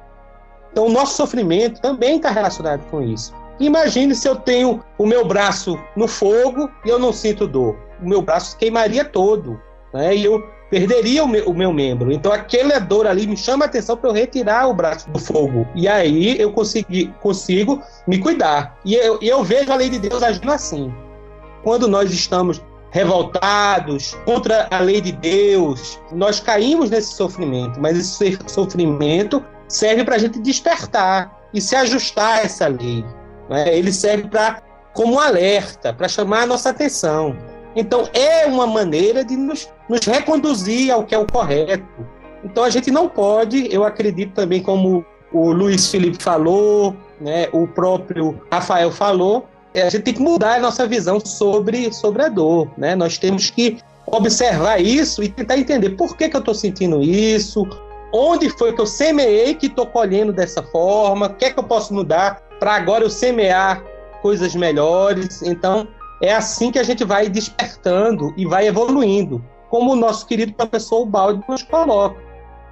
[0.71, 3.33] Então, o nosso sofrimento também está relacionado com isso.
[3.59, 7.77] Imagine se eu tenho o meu braço no fogo e eu não sinto dor.
[8.01, 9.61] O meu braço queimaria todo.
[9.93, 10.15] Né?
[10.15, 12.11] E eu perderia o meu, o meu, membro.
[12.11, 15.67] Então aquela dor ali me chama a atenção para eu retirar o braço do fogo.
[15.75, 18.79] E aí eu consegui, consigo me cuidar.
[18.83, 20.91] E eu, eu vejo a lei de Deus agindo assim.
[21.61, 28.37] Quando nós estamos revoltados contra a lei de Deus, nós caímos nesse sofrimento, mas esse
[28.47, 33.03] sofrimento serve para a gente despertar e se ajustar a essa lei.
[33.49, 33.75] Né?
[33.75, 34.61] Ele serve para
[34.93, 37.35] como um alerta, para chamar a nossa atenção.
[37.75, 42.05] Então, é uma maneira de nos, nos reconduzir ao que é o correto.
[42.43, 47.65] Então, a gente não pode, eu acredito também, como o Luiz Felipe falou, né, o
[47.67, 52.69] próprio Rafael falou, a gente tem que mudar a nossa visão sobre, sobre a dor.
[52.77, 52.95] Né?
[52.95, 57.65] Nós temos que observar isso e tentar entender por que, que eu estou sentindo isso,
[58.13, 61.63] onde foi que eu semeei que estou colhendo dessa forma, o que é que eu
[61.63, 63.83] posso mudar para agora eu semear
[64.21, 65.41] coisas melhores.
[65.41, 65.87] Então,
[66.21, 71.05] é assim que a gente vai despertando e vai evoluindo, como o nosso querido professor
[71.05, 72.17] Balde nos coloca.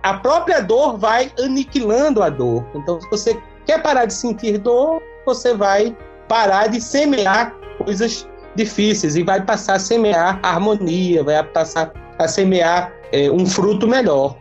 [0.04, 2.66] A própria dor vai aniquilando a dor.
[2.76, 5.96] Então, se você quer parar de sentir dor, você vai
[6.30, 12.94] parar de semear coisas difíceis e vai passar a semear harmonia, vai passar a semear
[13.12, 14.38] é, um fruto melhor.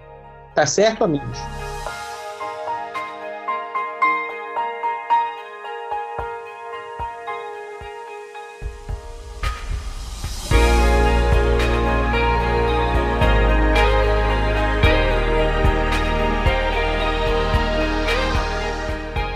[0.54, 1.38] Tá certo, amigos?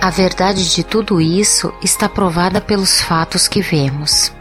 [0.03, 4.33] A verdade de tudo isso está provada pelos fatos que vemos.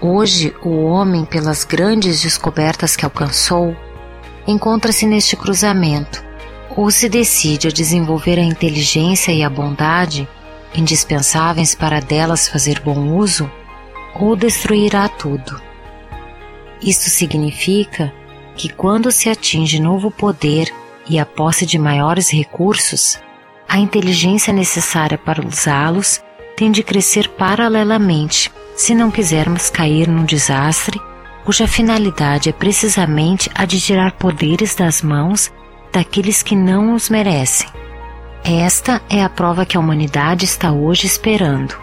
[0.00, 3.76] Hoje, o homem, pelas grandes descobertas que alcançou,
[4.46, 6.24] encontra-se neste cruzamento,
[6.74, 10.26] ou se decide a desenvolver a inteligência e a bondade,
[10.74, 13.52] indispensáveis para delas fazer bom uso,
[14.18, 15.60] ou destruirá tudo.
[16.80, 18.10] Isto significa
[18.56, 20.72] que quando se atinge novo poder
[21.06, 23.20] e a posse de maiores recursos,
[23.72, 26.22] a inteligência necessária para usá-los
[26.58, 31.00] tem de crescer paralelamente, se não quisermos cair num desastre
[31.42, 35.50] cuja finalidade é precisamente a de tirar poderes das mãos
[35.90, 37.66] daqueles que não os merecem.
[38.44, 41.74] Esta é a prova que a humanidade está hoje esperando.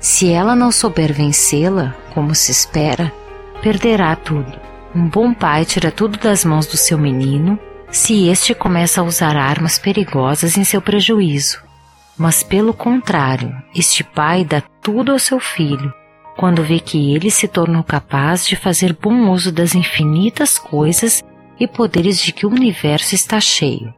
[0.00, 3.12] Se ela não souber vencê-la, como se espera,
[3.62, 4.58] perderá tudo.
[4.94, 7.58] Um bom pai tira tudo das mãos do seu menino
[7.90, 11.62] se este começa a usar armas perigosas em seu prejuízo.
[12.16, 15.92] Mas, pelo contrário, este pai dá tudo ao seu filho
[16.36, 21.22] quando vê que ele se tornou capaz de fazer bom uso das infinitas coisas
[21.58, 23.92] e poderes de que o universo está cheio.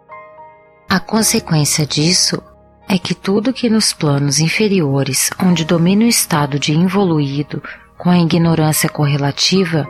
[0.89, 2.43] A consequência disso
[2.89, 7.63] é que tudo que nos planos inferiores, onde domina o estado de involuído
[7.99, 9.87] com a ignorância correlativa,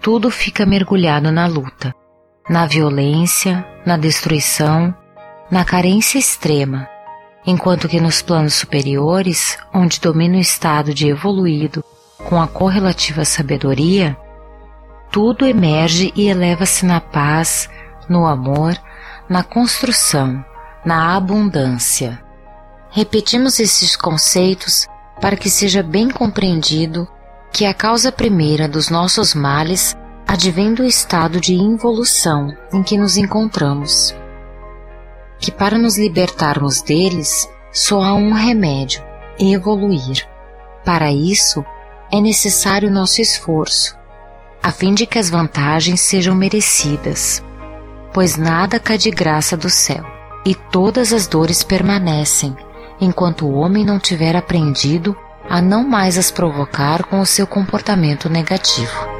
[0.00, 1.94] tudo fica mergulhado na luta,
[2.48, 4.94] na violência, na destruição,
[5.50, 6.88] na carência extrema,
[7.46, 11.84] enquanto que nos planos superiores, onde domina o estado de evoluído
[12.28, 14.16] com a correlativa sabedoria,
[15.10, 17.68] tudo emerge e eleva-se na paz,
[18.08, 18.76] no amor,
[19.28, 20.44] na construção,
[20.84, 22.22] na abundância.
[22.90, 24.86] Repetimos esses conceitos
[25.20, 27.06] para que seja bem compreendido
[27.52, 29.96] que a causa primeira dos nossos males
[30.28, 34.14] advém do estado de involução em que nos encontramos.
[35.38, 39.02] Que para nos libertarmos deles, só há um remédio:
[39.40, 40.28] evoluir.
[40.84, 41.64] Para isso,
[42.12, 43.96] é necessário nosso esforço,
[44.62, 47.42] a fim de que as vantagens sejam merecidas,
[48.12, 50.04] pois nada cai de graça do céu,
[50.44, 52.54] e todas as dores permanecem,
[53.00, 55.16] enquanto o homem não tiver aprendido
[55.48, 59.17] a não mais as provocar com o seu comportamento negativo.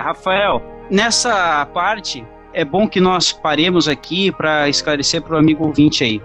[0.00, 6.02] Rafael, nessa parte é bom que nós paremos aqui para esclarecer para o amigo ouvinte
[6.02, 6.20] aí.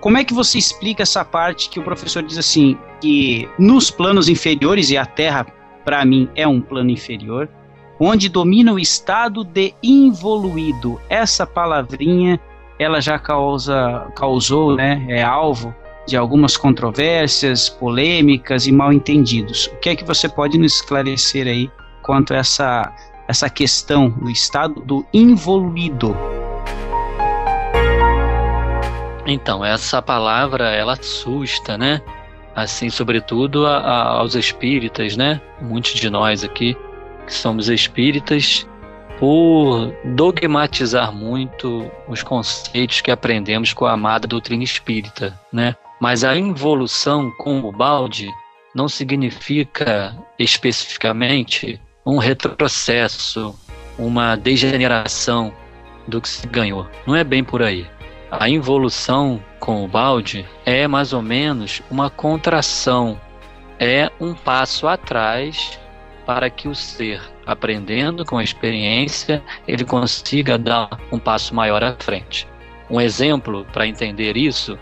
[0.00, 4.28] Como é que você explica essa parte que o professor diz assim, que nos planos
[4.28, 5.46] inferiores, e a Terra,
[5.84, 7.48] para mim, é um plano inferior,
[7.98, 11.00] onde domina o estado de involuído.
[11.08, 12.38] Essa palavrinha,
[12.78, 15.74] ela já causa, causou, né, é alvo
[16.06, 19.66] de algumas controvérsias, polêmicas e mal entendidos.
[19.68, 21.70] O que é que você pode nos esclarecer aí
[22.04, 22.92] quanto a essa,
[23.26, 26.14] essa questão do estado do involuído.
[29.26, 32.02] Então, essa palavra, ela assusta, né?
[32.54, 35.40] Assim, sobretudo a, a, aos espíritas, né?
[35.62, 36.76] Muitos de nós aqui,
[37.26, 38.68] que somos espíritas,
[39.18, 45.74] por dogmatizar muito os conceitos que aprendemos com a amada doutrina espírita, né?
[45.98, 48.28] Mas a involução com o balde
[48.74, 53.58] não significa especificamente um retrocesso,
[53.98, 55.52] uma degeneração
[56.06, 56.86] do que se ganhou.
[57.06, 57.86] Não é bem por aí.
[58.30, 63.18] A involução com o balde é mais ou menos uma contração,
[63.78, 65.78] é um passo atrás
[66.26, 71.94] para que o ser, aprendendo com a experiência, ele consiga dar um passo maior à
[71.98, 72.48] frente.
[72.90, 74.78] Um exemplo para entender isso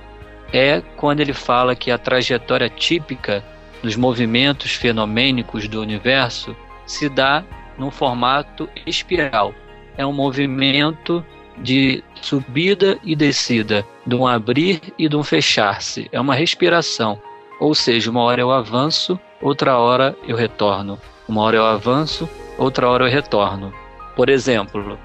[0.52, 3.44] é quando ele fala que a trajetória típica
[3.82, 6.56] dos movimentos fenomênicos do universo
[6.87, 7.45] se dá
[7.78, 9.55] num formato espiral.
[9.97, 11.24] É um movimento
[11.59, 16.09] de subida e descida, de um abrir e de um fechar-se.
[16.12, 17.20] É uma respiração.
[17.61, 20.99] Ou seja, uma hora eu avanço, outra hora eu retorno.
[21.28, 22.28] Uma hora eu avanço,
[22.59, 23.72] outra hora eu retorno.
[24.16, 24.99] Por exemplo,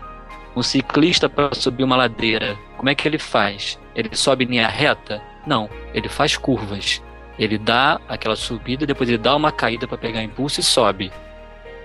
[0.55, 3.79] um ciclista para subir uma ladeira, como é que ele faz?
[3.95, 5.21] Ele sobe em linha reta?
[5.45, 7.01] Não, ele faz curvas.
[7.37, 11.11] Ele dá aquela subida, depois ele dá uma caída para pegar impulso e sobe.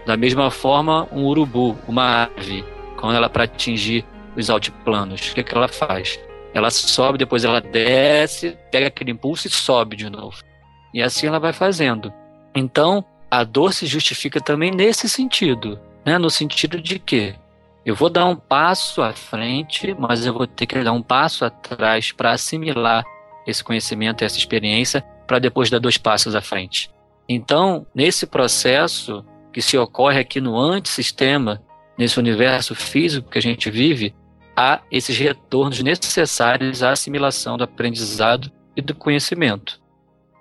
[0.05, 2.65] Da mesma forma, um urubu, uma ave,
[2.97, 4.05] quando ela para atingir
[4.37, 6.19] os altiplanos, o que, que ela faz?
[6.55, 10.37] Ela sobe, depois ela desce, pega aquele impulso e sobe de novo.
[10.93, 12.13] E assim ela vai fazendo.
[12.55, 16.19] Então, a dor se justifica também nesse sentido, né?
[16.19, 17.35] No sentido de que
[17.85, 21.45] eu vou dar um passo à frente, mas eu vou ter que dar um passo
[21.45, 23.05] atrás para assimilar
[23.47, 26.91] esse conhecimento, essa experiência, para depois dar dois passos à frente.
[27.29, 31.63] Então, nesse processo, que se ocorre aqui no antissistema,
[31.97, 34.15] nesse universo físico que a gente vive,
[34.57, 39.81] há esses retornos necessários à assimilação do aprendizado e do conhecimento.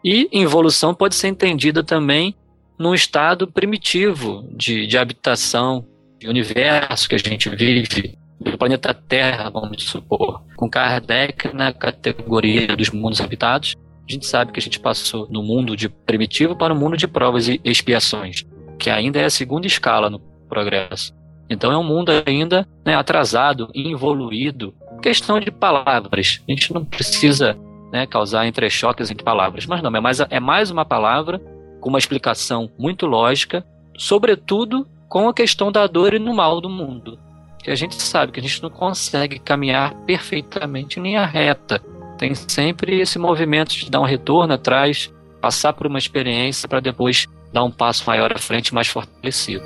[0.03, 2.35] E involução pode ser entendida também
[2.79, 5.85] num estado primitivo de, de habitação,
[6.17, 12.75] de universo que a gente vive, do planeta Terra, vamos supor, com Kardec na categoria
[12.75, 13.75] dos mundos habitados,
[14.09, 17.07] a gente sabe que a gente passou no mundo de primitivo para o mundo de
[17.07, 18.43] provas e expiações
[18.81, 20.19] que ainda é a segunda escala no
[20.49, 21.13] progresso.
[21.47, 24.73] Então é um mundo ainda né, atrasado, involuído.
[25.03, 26.41] Questão de palavras.
[26.49, 27.55] A gente não precisa
[27.91, 31.39] né, causar entrechoques entre palavras, mas não, é mais, é mais uma palavra
[31.79, 33.63] com uma explicação muito lógica,
[33.95, 37.19] sobretudo com a questão da dor e no mal do mundo.
[37.63, 41.79] Que a gente sabe que a gente não consegue caminhar perfeitamente em linha reta.
[42.17, 47.27] Tem sempre esse movimento de dar um retorno atrás, passar por uma experiência para depois
[47.51, 49.63] dar um passo maior à frente, mais fortalecido.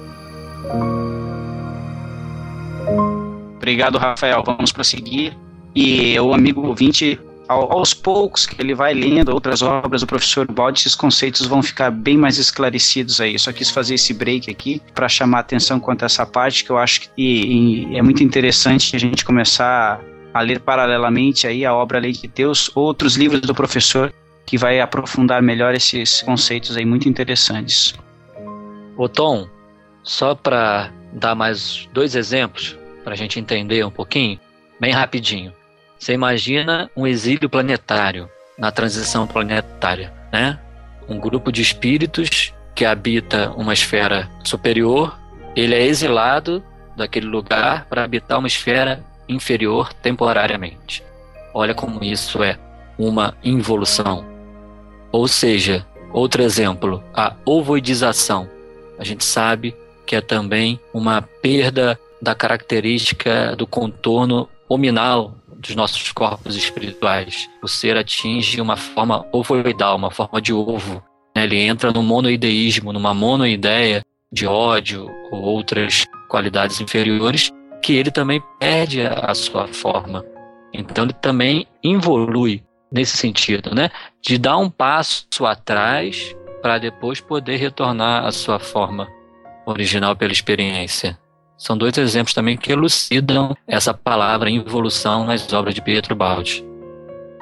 [3.55, 4.43] Obrigado, Rafael.
[4.43, 5.35] Vamos prosseguir.
[5.75, 10.81] E o amigo ouvinte, aos poucos que ele vai lendo outras obras do professor Baldi,
[10.81, 13.37] esses conceitos vão ficar bem mais esclarecidos aí.
[13.37, 16.69] só quis fazer esse break aqui para chamar a atenção quanto a essa parte que
[16.69, 19.99] eu acho que é muito interessante a gente começar
[20.33, 24.13] a ler paralelamente aí a obra Lei de Deus, outros livros do professor
[24.45, 27.95] que vai aprofundar melhor esses conceitos aí muito interessantes.
[28.95, 29.47] Ô Tom,
[30.03, 34.39] só para dar mais dois exemplos para a gente entender um pouquinho,
[34.79, 35.53] bem rapidinho.
[35.97, 40.59] Você imagina um exílio planetário na transição planetária, né?
[41.07, 45.17] Um grupo de espíritos que habita uma esfera superior,
[45.55, 46.63] ele é exilado
[46.95, 51.03] daquele lugar para habitar uma esfera inferior temporariamente.
[51.53, 52.57] Olha como isso é
[52.97, 54.34] uma involução.
[55.15, 58.49] Ou seja, outro exemplo, a ovoidização.
[58.99, 59.73] A gente sabe
[60.05, 67.49] que é também uma perda da característica do contorno ominal dos nossos corpos espirituais.
[67.63, 71.01] O ser atinge uma forma ovoidal, uma forma de ovo.
[71.33, 71.45] Né?
[71.45, 78.43] Ele entra no monoideísmo, numa monoideia de ódio ou outras qualidades inferiores, que ele também
[78.59, 80.25] perde a sua forma.
[80.73, 82.61] Então ele também involui
[82.91, 83.89] nesse sentido, né?
[84.21, 89.07] De dar um passo atrás para depois poder retornar à sua forma
[89.65, 91.17] original pela experiência.
[91.57, 96.65] São dois exemplos também que elucidam essa palavra involução nas obras de Pietro Baldi.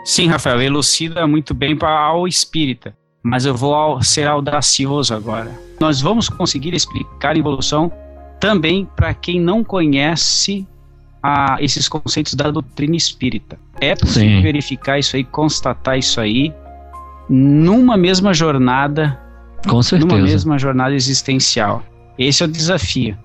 [0.05, 5.51] Sim, Rafael, elucida muito bem para o espírita, mas eu vou ser audacioso agora.
[5.79, 7.91] Nós vamos conseguir explicar a evolução
[8.39, 10.67] também para quem não conhece
[11.23, 13.57] a esses conceitos da doutrina espírita.
[13.79, 14.41] É possível Sim.
[14.41, 16.53] verificar isso aí, constatar isso aí
[17.29, 19.17] numa mesma jornada,
[19.67, 20.13] com certeza.
[20.13, 21.81] numa mesma jornada existencial.
[22.19, 23.17] Esse é o desafio.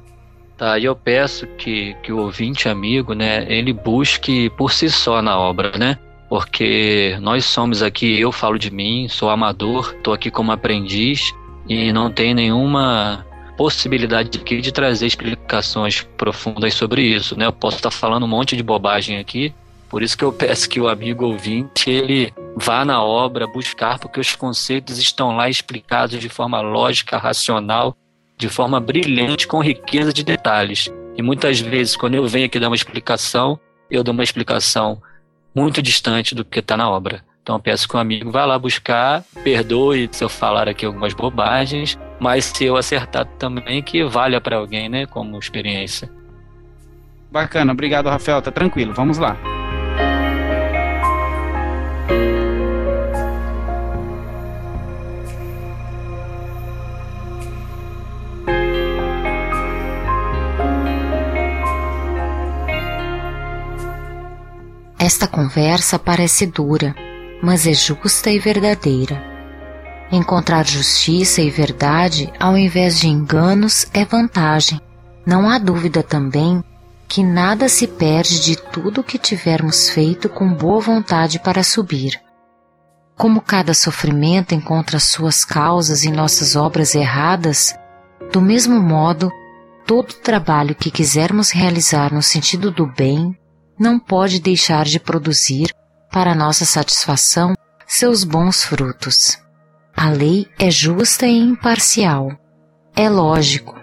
[0.56, 5.20] Tá, e eu peço que, que o ouvinte amigo, né, ele busque por si só
[5.22, 5.98] na obra, né?
[6.28, 11.32] Porque nós somos aqui, eu falo de mim, sou amador, estou aqui como aprendiz
[11.68, 13.24] e não tem nenhuma
[13.58, 17.44] possibilidade aqui de trazer explicações profundas sobre isso, né?
[17.44, 19.52] Eu posso estar falando um monte de bobagem aqui,
[19.90, 24.20] Por isso que eu peço que o amigo ouvinte ele vá na obra buscar, porque
[24.20, 27.96] os conceitos estão lá explicados de forma lógica, racional,
[28.36, 30.92] de forma brilhante, com riqueza de detalhes.
[31.16, 33.58] E muitas vezes, quando eu venho aqui dar uma explicação,
[33.90, 35.02] eu dou uma explicação
[35.52, 37.24] muito distante do que está na obra.
[37.42, 41.98] Então peço que o amigo vá lá buscar, perdoe se eu falar aqui algumas bobagens,
[42.18, 46.10] mas se eu acertar também, que valha para alguém, né, como experiência.
[47.30, 48.40] Bacana, obrigado, Rafael.
[48.40, 49.36] Tá tranquilo, vamos lá.
[64.98, 66.94] Esta conversa parece dura,
[67.42, 69.27] mas é justa e verdadeira.
[70.10, 74.80] Encontrar justiça e verdade ao invés de enganos é vantagem.
[75.26, 76.64] Não há dúvida também
[77.06, 82.20] que nada se perde de tudo que tivermos feito com boa vontade para subir.
[83.16, 87.74] Como cada sofrimento encontra suas causas em nossas obras erradas,
[88.32, 89.30] do mesmo modo,
[89.86, 93.36] todo trabalho que quisermos realizar no sentido do bem
[93.78, 95.74] não pode deixar de produzir,
[96.10, 97.54] para nossa satisfação,
[97.86, 99.38] seus bons frutos.
[100.00, 102.30] A lei é justa e imparcial.
[102.94, 103.74] É lógico,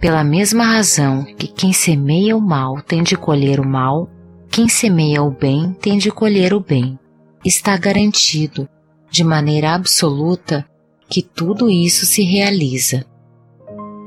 [0.00, 4.10] pela mesma razão que quem semeia o mal tem de colher o mal,
[4.50, 6.98] quem semeia o bem tem de colher o bem.
[7.44, 8.68] Está garantido,
[9.12, 10.66] de maneira absoluta,
[11.08, 13.06] que tudo isso se realiza.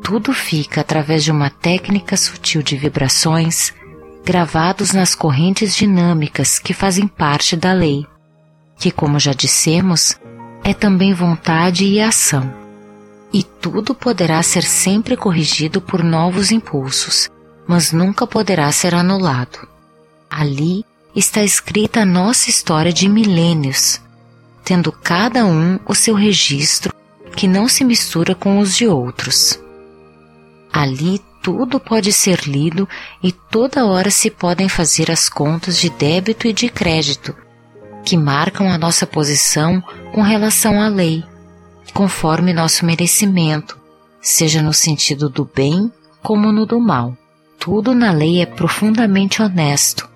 [0.03, 3.74] Tudo fica através de uma técnica sutil de vibrações
[4.26, 8.05] gravados nas correntes dinâmicas que fazem parte da lei,
[8.78, 10.20] que, como já dissemos,
[10.64, 12.53] é também vontade e ação.
[13.34, 17.30] E tudo poderá ser sempre corrigido por novos impulsos,
[17.68, 19.68] mas nunca poderá ser anulado.
[20.30, 20.86] Ali
[21.16, 24.01] está escrita a nossa história de milênios,
[24.64, 26.93] tendo cada um o seu registro
[27.36, 29.59] que não se mistura com os de outros.
[30.72, 32.88] Ali tudo pode ser lido
[33.22, 37.36] e toda hora se podem fazer as contas de débito e de crédito,
[38.04, 39.82] que marcam a nossa posição
[40.14, 41.24] com relação à lei,
[41.93, 43.78] conforme nosso merecimento,
[44.22, 45.91] seja no sentido do bem
[46.22, 47.18] como no do mal.
[47.60, 50.10] Tudo na lei é profundamente honesto,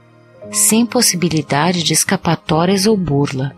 [0.51, 3.55] sem possibilidade de escapatórias ou burla.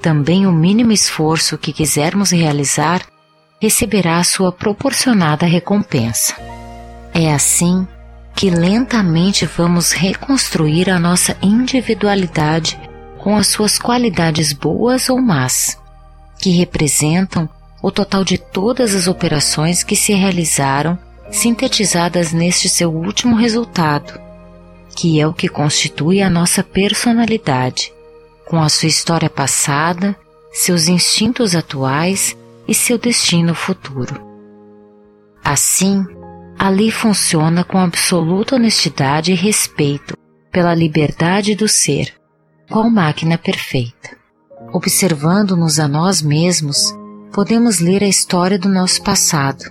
[0.00, 3.06] Também o mínimo esforço que quisermos realizar
[3.60, 6.34] receberá a sua proporcionada recompensa.
[7.14, 7.86] É assim
[8.34, 12.78] que lentamente vamos reconstruir a nossa individualidade
[13.22, 15.78] com as suas qualidades boas ou más,
[16.40, 17.48] que representam
[17.80, 20.98] o total de todas as operações que se realizaram
[21.30, 24.20] sintetizadas neste seu último resultado,
[24.96, 27.92] que é o que constitui a nossa personalidade,
[28.44, 30.16] com a sua história passada,
[30.52, 34.20] seus instintos atuais e seu destino futuro.
[35.44, 36.04] Assim,
[36.58, 40.16] a lei funciona com absoluta honestidade e respeito
[40.50, 42.14] pela liberdade do ser,
[42.70, 44.16] qual máquina perfeita.
[44.72, 46.94] Observando-nos a nós mesmos,
[47.32, 49.64] podemos ler a história do nosso passado.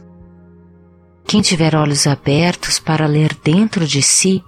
[1.26, 4.44] Quem tiver olhos abertos para ler dentro de si,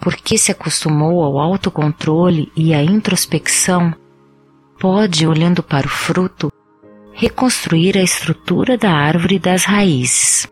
[0.00, 3.94] porque se acostumou ao autocontrole e à introspecção,
[4.78, 6.52] pode, olhando para o fruto,
[7.12, 10.48] reconstruir a estrutura da árvore das raízes.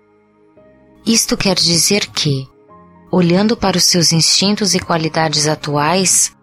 [1.04, 2.48] Isto quer dizer que,
[3.10, 6.34] olhando para os seus instintos e qualidades atuais,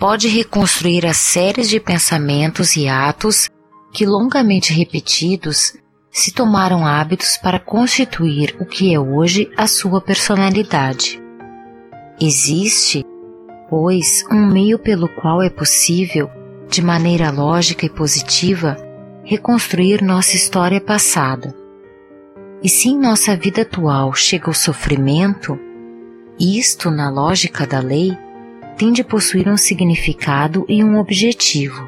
[0.00, 3.50] pode reconstruir as séries de pensamentos e atos
[3.92, 5.76] que, longamente repetidos,
[6.10, 11.20] se tomaram hábitos para constituir o que é hoje a sua personalidade.
[12.18, 13.04] Existe,
[13.68, 16.30] pois, um meio pelo qual é possível,
[16.68, 18.76] de maneira lógica e positiva,
[19.22, 21.54] reconstruir nossa história passada
[22.62, 25.58] e se em nossa vida atual chega o sofrimento,
[26.38, 28.16] isto, na lógica da lei,
[28.80, 31.86] tem de possuir um significado e um objetivo.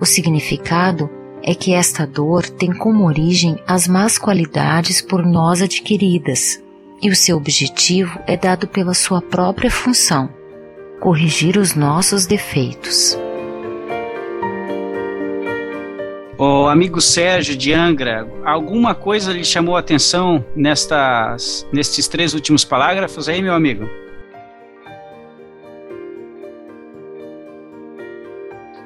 [0.00, 1.10] O significado
[1.42, 6.62] é que esta dor tem como origem as más qualidades por nós adquiridas,
[7.02, 10.30] e o seu objetivo é dado pela sua própria função,
[11.00, 13.18] corrigir os nossos defeitos.
[16.38, 22.64] O amigo Sérgio de Angra, alguma coisa lhe chamou a atenção nestas, nestes três últimos
[22.64, 23.90] parágrafos aí, meu amigo?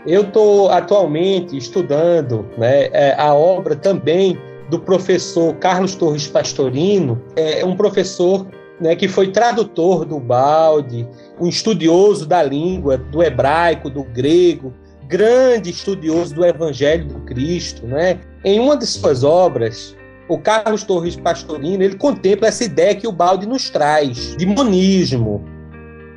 [0.07, 4.39] Eu estou atualmente estudando né, é, a obra também
[4.71, 8.47] do professor Carlos Torres Pastorino, é um professor
[8.81, 11.09] né, que foi tradutor do balde,
[11.41, 14.73] um estudioso da língua, do hebraico, do grego,
[15.09, 18.21] grande estudioso do Evangelho do Cristo, né?
[18.45, 19.97] Em uma de suas obras,
[20.29, 25.45] o Carlos Torres Pastorino, ele contempla essa ideia que o balde nos traz, de monismo.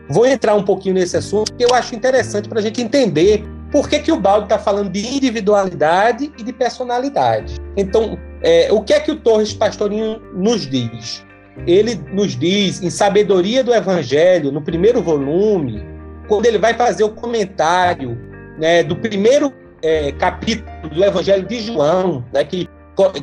[0.10, 3.88] Vou entrar um pouquinho nesse assunto, porque eu acho interessante para a gente entender por
[3.88, 7.55] que, que o balde está falando de individualidade e de personalidade.
[7.78, 11.26] Então, é, o que é que o Torres Pastorino nos diz?
[11.67, 15.84] Ele nos diz, em Sabedoria do Evangelho, no primeiro volume,
[16.28, 18.17] quando ele vai fazer o comentário
[18.57, 22.67] né, do primeiro é, capítulo do Evangelho de João, né, que,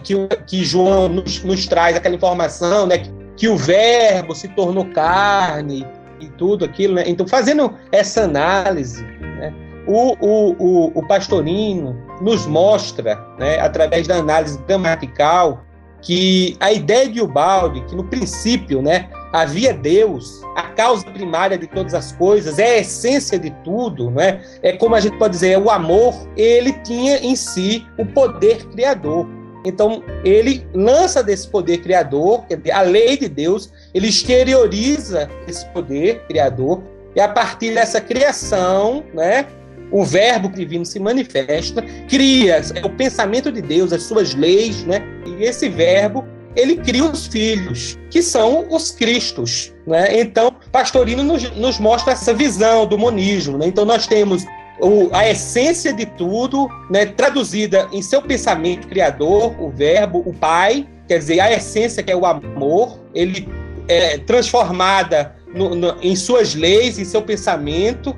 [0.02, 0.14] que,
[0.46, 5.86] que João nos, nos, traz aquela informação, né, que, que, o Verbo se tornou carne
[6.20, 6.94] e tudo aquilo.
[6.94, 7.04] Né?
[7.06, 9.52] Então, fazendo essa análise, né,
[9.86, 15.62] o, o, o, o Pastorino nos mostra, né, através da análise gramatical,
[16.02, 21.66] que a ideia de Ubaldi, que no princípio né, havia Deus, a causa primária de
[21.66, 24.40] todas as coisas, é a essência de tudo, né?
[24.62, 28.64] é como a gente pode dizer, é o amor, ele tinha em si o poder
[28.68, 29.26] criador.
[29.64, 36.82] Então, ele lança desse poder criador, a lei de Deus, ele exterioriza esse poder criador,
[37.16, 39.46] e a partir dessa criação, né,
[39.90, 45.02] o verbo divino se manifesta, cria o pensamento de Deus, as suas leis, né?
[45.26, 46.24] E esse verbo
[46.56, 49.74] ele cria os filhos, que são os cristos.
[49.86, 50.20] Né?
[50.20, 53.58] Então, Pastorino nos, nos mostra essa visão do monismo.
[53.58, 53.66] Né?
[53.66, 54.42] Então, nós temos
[54.80, 60.86] o, a essência de tudo, né, traduzida em seu pensamento criador, o verbo, o pai,
[61.06, 63.46] quer dizer, a essência que é o amor, ele
[63.86, 68.16] é transformada no, no, em suas leis, em seu pensamento,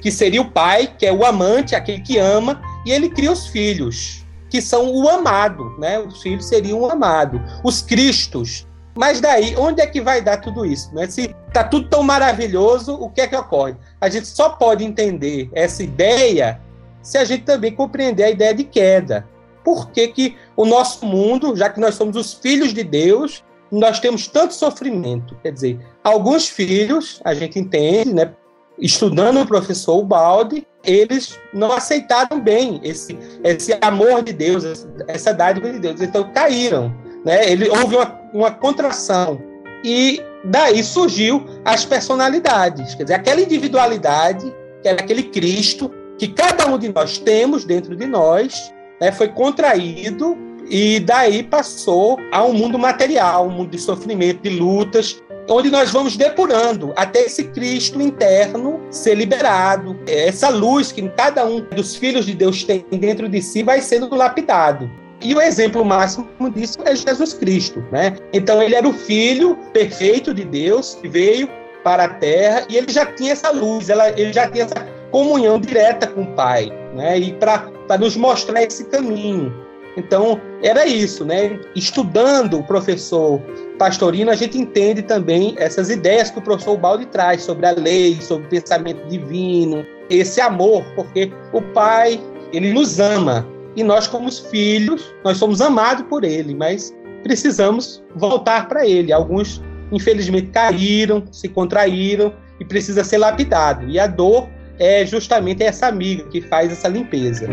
[0.00, 3.46] que seria o pai, que é o amante, aquele que ama, e ele cria os
[3.46, 5.98] filhos, que são o amado, né?
[5.98, 8.66] Os filhos seriam o amado, os cristos.
[8.96, 10.92] Mas daí, onde é que vai dar tudo isso?
[10.92, 11.06] Né?
[11.06, 13.76] Se está tudo tão maravilhoso, o que é que ocorre?
[14.00, 16.60] A gente só pode entender essa ideia
[17.00, 19.24] se a gente também compreender a ideia de queda.
[19.62, 24.00] Por que, que o nosso mundo, já que nós somos os filhos de Deus, nós
[24.00, 25.36] temos tanto sofrimento?
[25.42, 28.32] Quer dizer, alguns filhos, a gente entende, né?
[28.80, 35.70] Estudando o professor Balde, eles não aceitaram bem esse, esse amor de Deus, essa dádiva
[35.70, 36.00] de Deus.
[36.00, 36.94] Então caíram.
[37.24, 37.50] Né?
[37.50, 39.40] Ele, houve uma, uma contração.
[39.84, 42.94] E daí surgiu as personalidades.
[42.94, 44.52] Quer dizer, aquela individualidade,
[44.82, 49.28] que era aquele Cristo, que cada um de nós temos dentro de nós, né, foi
[49.28, 50.36] contraído
[50.68, 55.90] e daí passou a um mundo material, um mundo de sofrimento, de lutas, onde nós
[55.90, 59.98] vamos depurando até esse Cristo interno ser liberado.
[60.06, 64.14] Essa luz que cada um dos filhos de Deus tem dentro de si vai sendo
[64.14, 64.90] lapidado.
[65.20, 68.16] E o exemplo máximo disso é Jesus Cristo, né?
[68.32, 71.48] Então ele era o filho perfeito de Deus que veio
[71.82, 75.58] para a terra e ele já tinha essa luz, ela, ele já tinha essa comunhão
[75.58, 77.18] direta com o Pai, né?
[77.18, 79.52] E para nos mostrar esse caminho.
[79.96, 81.58] Então, era isso, né?
[81.74, 83.42] Estudando o professor
[83.78, 88.20] Pastorino, a gente entende também essas ideias que o professor Baldi traz sobre a lei,
[88.20, 92.20] sobre o pensamento divino, esse amor, porque o Pai,
[92.52, 98.68] ele nos ama, e nós como filhos, nós somos amados por ele, mas precisamos voltar
[98.68, 99.12] para ele.
[99.12, 99.62] Alguns,
[99.92, 103.88] infelizmente, caíram, se contraíram e precisa ser lapidado.
[103.88, 104.48] E a dor
[104.78, 107.48] é justamente essa amiga que faz essa limpeza.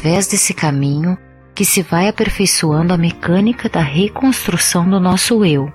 [0.00, 1.18] Através desse caminho
[1.54, 5.70] que se vai aperfeiçoando a mecânica da reconstrução do nosso eu.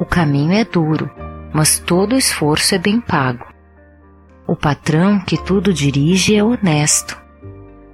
[0.00, 1.08] O caminho é duro,
[1.54, 3.46] mas todo esforço é bem pago.
[4.44, 7.16] O patrão que tudo dirige é honesto.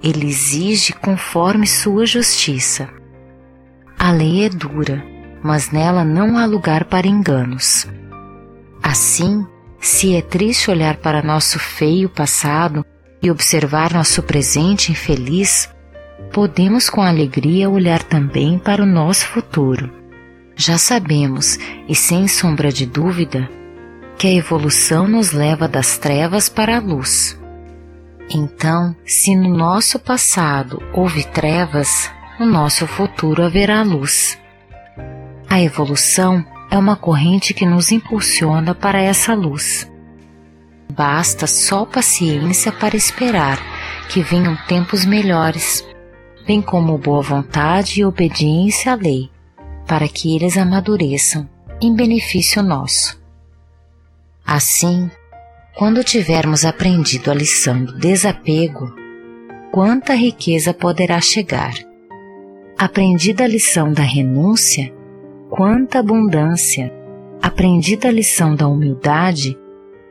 [0.01, 2.89] Ele exige conforme sua justiça.
[3.99, 5.05] A lei é dura,
[5.43, 7.87] mas nela não há lugar para enganos.
[8.81, 9.45] Assim,
[9.79, 12.83] se é triste olhar para nosso feio passado
[13.21, 15.69] e observar nosso presente infeliz,
[16.31, 19.91] podemos com alegria olhar também para o nosso futuro.
[20.55, 21.57] Já sabemos,
[21.87, 23.49] e sem sombra de dúvida,
[24.17, 27.39] que a evolução nos leva das trevas para a luz.
[28.29, 34.37] Então, se no nosso passado houve trevas, no nosso futuro haverá luz.
[35.49, 39.89] A evolução é uma corrente que nos impulsiona para essa luz.
[40.91, 43.59] Basta só paciência para esperar
[44.09, 45.85] que venham tempos melhores,
[46.45, 49.29] bem como boa vontade e obediência à lei,
[49.87, 51.47] para que eles amadureçam
[51.79, 53.21] em benefício nosso.
[54.45, 55.09] Assim,
[55.77, 58.93] quando tivermos aprendido a lição do desapego,
[59.71, 61.73] quanta riqueza poderá chegar.
[62.77, 64.91] Aprendida a lição da renúncia,
[65.49, 66.91] quanta abundância.
[67.41, 69.57] Aprendida a lição da humildade,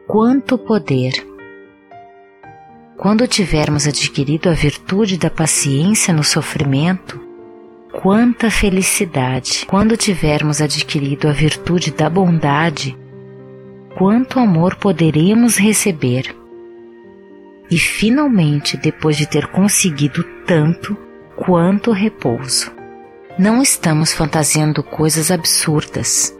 [0.08, 1.12] quanto poder.
[2.96, 7.20] Quando tivermos adquirido a virtude da paciência no sofrimento,
[7.92, 9.66] quanta felicidade!
[9.66, 12.96] Quando tivermos adquirido a virtude da bondade,
[13.98, 16.34] quanto amor poderemos receber!
[17.70, 20.96] E finalmente, depois de ter conseguido tanto,
[21.36, 22.72] quanto repouso!
[23.38, 26.37] Não estamos fantasiando coisas absurdas.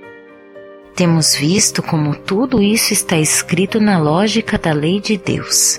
[0.99, 5.79] Temos visto como tudo isso está escrito na lógica da lei de Deus.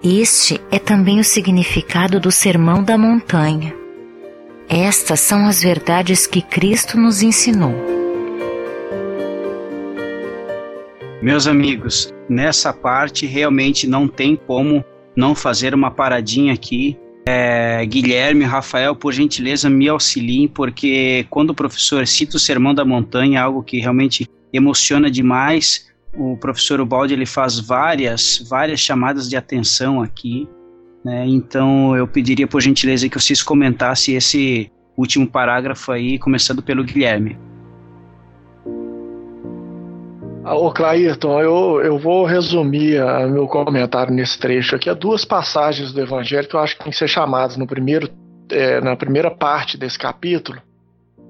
[0.00, 3.74] Este é também o significado do Sermão da Montanha.
[4.68, 7.74] Estas são as verdades que Cristo nos ensinou.
[11.20, 14.84] Meus amigos, nessa parte realmente não tem como
[15.16, 16.96] não fazer uma paradinha aqui.
[17.24, 22.84] É, Guilherme, Rafael, por gentileza, me auxiliem, porque quando o professor cita o Sermão da
[22.84, 29.36] Montanha, algo que realmente emociona demais o professor Ubaldi ele faz várias, várias chamadas de
[29.36, 30.46] atenção aqui,
[31.04, 31.24] né?
[31.26, 37.38] Então eu pediria por gentileza que vocês comentassem esse último parágrafo aí, começando pelo Guilherme.
[40.44, 44.90] Ah, ô Clairton, eu, eu vou resumir uh, meu comentário nesse trecho aqui.
[44.90, 48.08] Há duas passagens do Evangelho que eu acho que tem que ser chamadas no primeiro,
[48.50, 50.60] é, na primeira parte desse capítulo.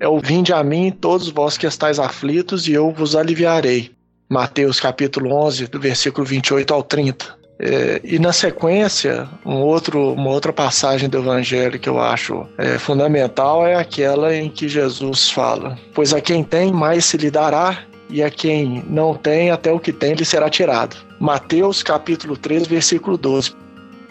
[0.00, 3.92] É o Vinde a mim, todos vós que estáis aflitos, e eu vos aliviarei.
[4.30, 7.36] Mateus capítulo 11, do versículo 28 ao 30.
[7.60, 12.78] É, e na sequência, um outro, uma outra passagem do Evangelho que eu acho é,
[12.78, 17.78] fundamental é aquela em que Jesus fala: Pois a quem tem, mais se lhe dará,
[18.12, 20.96] e a quem não tem, até o que tem lhe será tirado.
[21.18, 23.54] Mateus capítulo 3, versículo 12.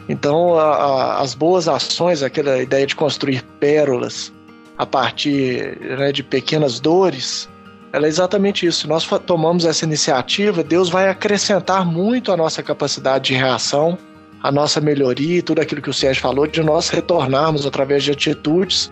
[0.10, 4.34] Então, a, a, as boas ações, aquela ideia de construir pérolas
[4.78, 7.48] a partir né, de pequenas dores,
[7.94, 8.88] ela é exatamente isso.
[8.88, 13.98] Nós tomamos essa iniciativa, Deus vai acrescentar muito a nossa capacidade de reação,
[14.42, 18.12] a nossa melhoria e tudo aquilo que o Sérgio falou, de nós retornarmos através de
[18.12, 18.92] atitudes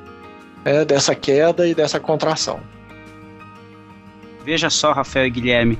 [0.63, 2.59] né, dessa queda e dessa contração.
[4.43, 5.79] Veja só, Rafael e Guilherme,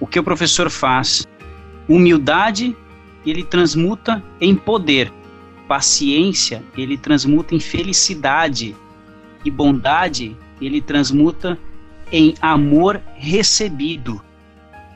[0.00, 1.26] o que o professor faz.
[1.88, 2.76] Humildade,
[3.24, 5.12] ele transmuta em poder.
[5.68, 8.76] Paciência, ele transmuta em felicidade.
[9.44, 11.58] E bondade, ele transmuta
[12.10, 14.22] em amor recebido.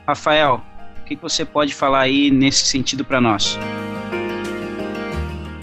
[0.07, 0.61] Rafael,
[1.01, 3.57] o que você pode falar aí nesse sentido para nós?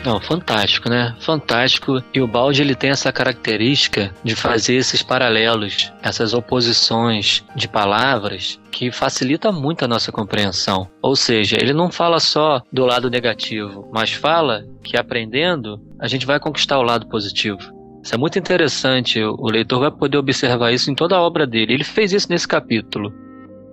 [0.09, 1.15] Não, fantástico, né?
[1.21, 2.03] Fantástico.
[2.15, 8.59] E o balde ele tem essa característica de fazer esses paralelos, essas oposições de palavras
[8.73, 10.89] que facilita muito a nossa compreensão.
[11.03, 16.25] Ou seja, ele não fala só do lado negativo, mas fala que aprendendo a gente
[16.25, 17.59] vai conquistar o lado positivo.
[18.03, 21.75] Isso é muito interessante, o leitor vai poder observar isso em toda a obra dele.
[21.75, 23.13] Ele fez isso nesse capítulo.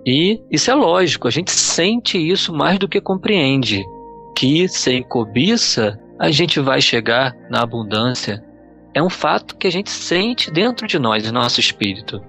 [0.04, 3.82] E isso é lógico, a gente sente isso mais do que compreende.
[4.36, 8.42] Que sem cobiça a gente vai chegar na abundância.
[8.94, 12.22] É um fato que a gente sente dentro de nós, no nosso espírito.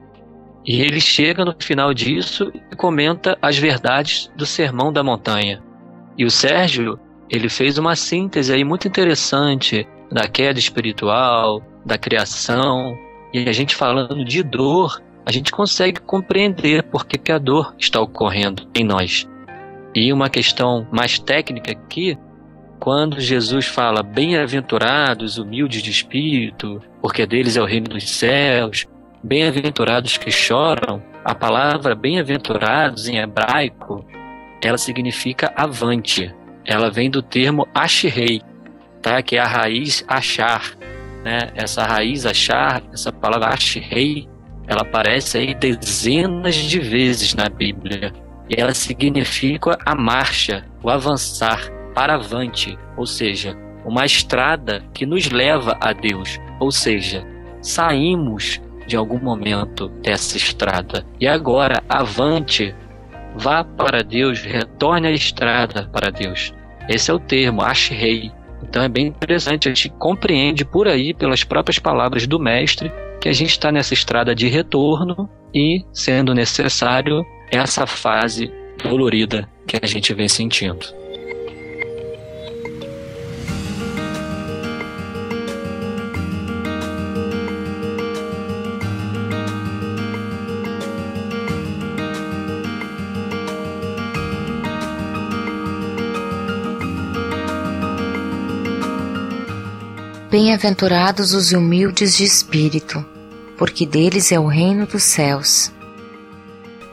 [0.66, 5.64] E ele chega no final disso e comenta as verdades do Sermão da Montanha.
[6.18, 12.98] E o Sérgio, ele fez uma síntese aí muito interessante da queda espiritual, da criação,
[13.34, 17.74] e a gente falando de dor, a gente consegue compreender por que, que a dor
[17.78, 19.28] está ocorrendo em nós.
[19.94, 22.18] E uma questão mais técnica aqui,
[22.80, 28.86] quando Jesus fala bem-aventurados, humildes de espírito, porque deles é o reino dos céus,
[29.24, 34.06] bem-aventurados que choram, a palavra bem-aventurados em hebraico,
[34.64, 36.34] ela significa avante.
[36.66, 38.42] Ela vem do termo ashrei,
[39.02, 39.22] tá?
[39.22, 40.76] que é a raiz achar,
[41.24, 41.50] né?
[41.56, 44.28] Essa raiz achar, essa palavra rei,
[44.68, 48.14] ela aparece aí dezenas de vezes na Bíblia.
[48.50, 55.32] E ela significa a marcha, o avançar, para avante, ou seja, uma estrada que nos
[55.32, 57.26] leva a Deus, ou seja,
[57.60, 61.04] saímos de algum momento dessa estrada.
[61.20, 62.76] E agora, avante,
[63.36, 66.54] vá para Deus, retorne à estrada para Deus.
[66.88, 68.32] Esse é o termo, rei.
[68.62, 73.28] Então é bem interessante, a gente compreende por aí, pelas próprias palavras do mestre, que
[73.28, 79.88] a gente está nessa estrada de retorno e, sendo necessário, essa fase dolorida que a
[79.88, 81.07] gente vem sentindo.
[100.40, 103.04] Bem-aventurados os humildes de espírito,
[103.58, 105.72] porque deles é o reino dos céus.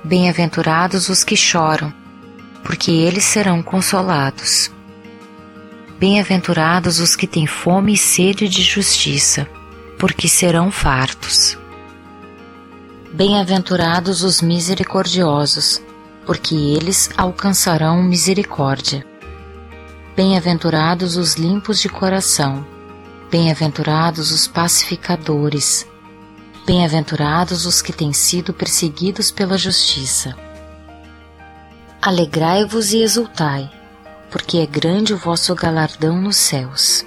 [0.03, 1.93] Bem-aventurados os que choram,
[2.63, 4.71] porque eles serão consolados.
[5.99, 9.47] Bem-aventurados os que têm fome e sede de justiça,
[9.99, 11.59] porque serão fartos.
[13.13, 15.83] Bem-aventurados os misericordiosos,
[16.25, 19.05] porque eles alcançarão misericórdia.
[20.17, 22.73] Bem-aventurados os limpos de coração,
[23.35, 25.85] bem-aventurados os pacificadores,
[26.65, 30.37] bem-aventurados os que têm sido perseguidos pela justiça.
[32.01, 33.69] Alegrai-vos e exultai,
[34.31, 37.05] porque é grande o vosso galardão nos céus.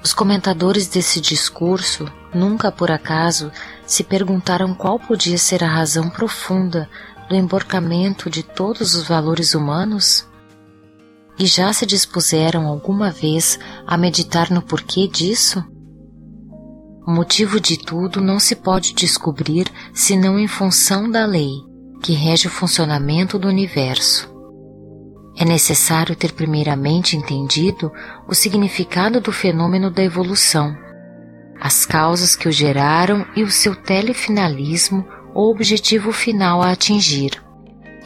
[0.00, 3.50] Os comentadores desse discurso nunca por acaso
[3.84, 6.88] se perguntaram qual podia ser a razão profunda
[7.28, 10.24] do emborcamento de todos os valores humanos?
[11.42, 15.60] E já se dispuseram alguma vez a meditar no porquê disso?
[17.04, 21.50] O motivo de tudo não se pode descobrir senão em função da lei
[22.00, 24.32] que rege o funcionamento do universo.
[25.36, 27.90] É necessário ter primeiramente entendido
[28.28, 30.76] o significado do fenômeno da evolução,
[31.60, 37.42] as causas que o geraram e o seu telefinalismo ou objetivo final a atingir,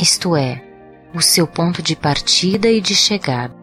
[0.01, 0.66] isto é,
[1.17, 3.55] o seu ponto de partida e de chegada.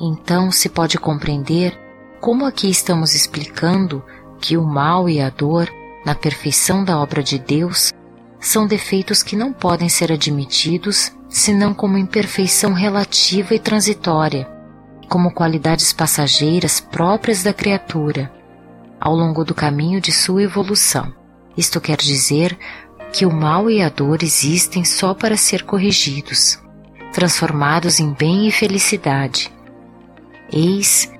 [0.00, 1.78] Então se pode compreender
[2.20, 4.02] como aqui estamos explicando
[4.40, 5.68] que o mal e a dor,
[6.04, 7.92] na perfeição da obra de Deus,
[8.38, 14.48] são defeitos que não podem ser admitidos senão como imperfeição relativa e transitória,
[15.08, 18.32] como qualidades passageiras próprias da criatura,
[18.98, 21.12] ao longo do caminho de sua evolução.
[21.54, 22.58] Isto quer dizer
[23.12, 26.58] que o mal e a dor existem só para ser corrigidos,
[27.12, 29.50] transformados em bem e felicidade.
[30.52, 31.12] Eis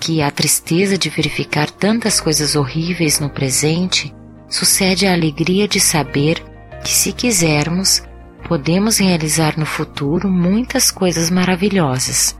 [0.00, 4.14] que a tristeza de verificar tantas coisas horríveis no presente
[4.48, 6.42] sucede à alegria de saber
[6.84, 8.02] que, se quisermos,
[8.46, 12.38] podemos realizar no futuro muitas coisas maravilhosas.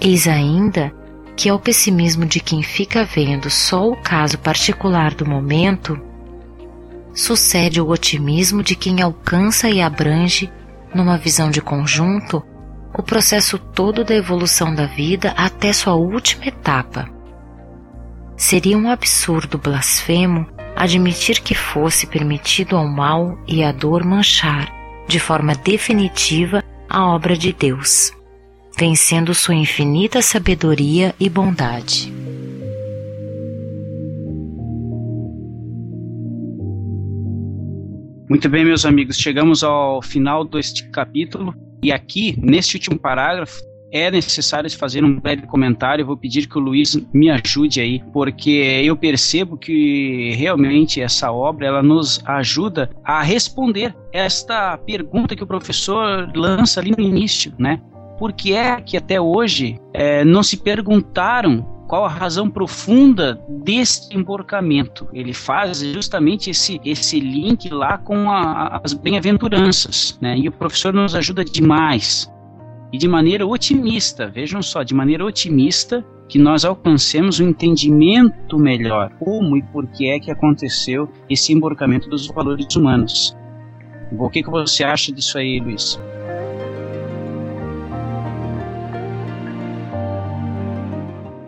[0.00, 0.92] Eis ainda
[1.36, 5.98] que ao pessimismo de quem fica vendo só o caso particular do momento,
[7.14, 10.50] sucede o otimismo de quem alcança e abrange,
[10.94, 12.42] numa visão de conjunto,
[12.94, 17.08] o processo todo da evolução da vida até sua última etapa.
[18.36, 20.46] Seria um absurdo blasfemo
[20.76, 24.72] admitir que fosse permitido ao mal e à dor manchar,
[25.06, 28.12] de forma definitiva, a obra de Deus,
[28.76, 32.12] vencendo sua infinita sabedoria e bondade.
[38.32, 43.60] Muito bem, meus amigos, chegamos ao final deste capítulo e aqui, neste último parágrafo,
[43.92, 46.06] é necessário fazer um breve comentário.
[46.06, 51.66] vou pedir que o Luiz me ajude aí, porque eu percebo que realmente essa obra
[51.66, 57.82] ela nos ajuda a responder esta pergunta que o professor lança ali no início, né?
[58.18, 64.16] Por que é que até hoje é, não se perguntaram qual a razão profunda deste
[64.16, 65.06] emborcamento.
[65.12, 70.38] Ele faz justamente esse, esse link lá com a, as bem-aventuranças, né?
[70.38, 72.32] E o professor nos ajuda demais
[72.90, 79.10] e de maneira otimista, vejam só, de maneira otimista, que nós alcancemos um entendimento melhor
[79.18, 83.36] como e por que é que aconteceu esse emborcamento dos valores humanos.
[84.12, 86.00] O que, que você acha disso aí, Luiz?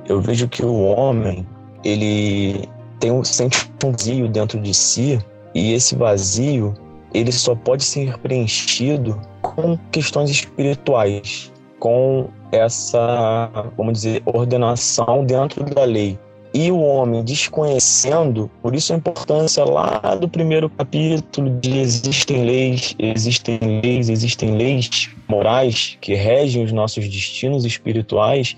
[0.09, 1.47] Eu vejo que o homem,
[1.85, 2.69] ele
[3.01, 5.19] tem um, sente um vazio dentro de si
[5.55, 6.75] e esse vazio
[7.13, 15.85] ele só pode ser preenchido com questões espirituais, com essa, vamos dizer, ordenação dentro da
[15.85, 16.19] lei.
[16.53, 22.95] E o homem desconhecendo, por isso a importância lá do primeiro capítulo de existem leis,
[22.99, 28.57] existem leis, existem leis morais que regem os nossos destinos espirituais,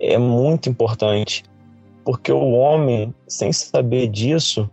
[0.00, 1.44] é muito importante.
[2.04, 4.70] Porque o homem, sem saber disso,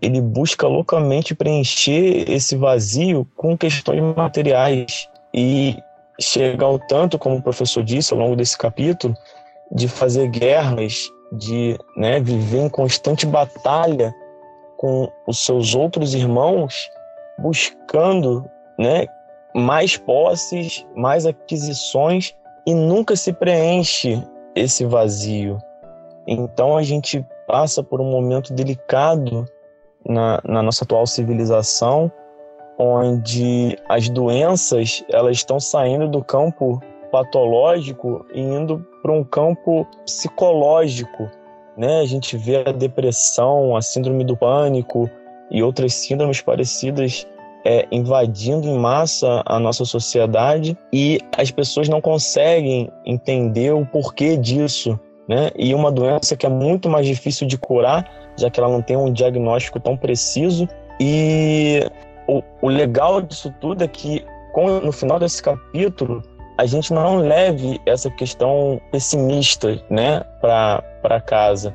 [0.00, 5.76] ele busca loucamente preencher esse vazio com questões materiais e
[6.20, 9.14] chega ao tanto, como o professor disse ao longo desse capítulo,
[9.72, 14.14] de fazer guerras, de né, viver em constante batalha
[14.76, 16.88] com os seus outros irmãos,
[17.38, 19.06] buscando né,
[19.54, 22.34] mais posses, mais aquisições
[22.66, 24.22] e nunca se preenche
[24.56, 25.58] esse vazio.
[26.26, 29.44] Então a gente passa por um momento delicado
[30.04, 32.10] na, na nossa atual civilização,
[32.78, 36.80] onde as doenças elas estão saindo do campo
[37.12, 41.30] patológico e indo para um campo psicológico.
[41.76, 42.00] Né?
[42.00, 45.08] A gente vê a depressão, a síndrome do pânico
[45.50, 47.26] e outras síndromes parecidas
[47.66, 54.36] é, invadindo em massa a nossa sociedade e as pessoas não conseguem entender o porquê
[54.36, 54.98] disso.
[55.28, 55.50] Né?
[55.58, 58.08] E uma doença que é muito mais difícil de curar,
[58.38, 60.68] já que ela não tem um diagnóstico tão preciso.
[61.00, 61.80] E
[62.28, 66.22] o, o legal disso tudo é que, com, no final desse capítulo,
[66.58, 71.74] a gente não leve essa questão pessimista né, para casa,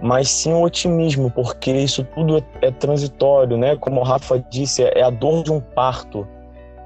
[0.00, 3.76] mas sim o otimismo, porque isso tudo é, é transitório, né?
[3.76, 6.26] Como o Rafa disse, é, é a dor de um parto.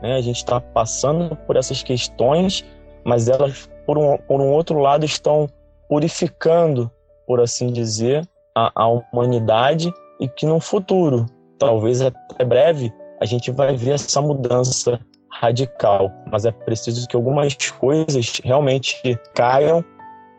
[0.02, 0.16] Né?
[0.16, 2.64] A gente está passando por essas questões,
[3.04, 5.48] mas elas, por um, por um outro lado, estão
[5.88, 6.90] purificando,
[7.26, 11.26] por assim dizer, a, a humanidade e que no futuro,
[11.58, 15.00] talvez até breve, a gente vai ver essa mudança
[15.40, 18.96] radical, mas é preciso que algumas coisas realmente
[19.34, 19.84] caiam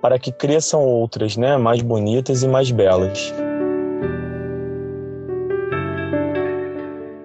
[0.02, 3.34] para que cresçam outras, né, mais bonitas e mais belas.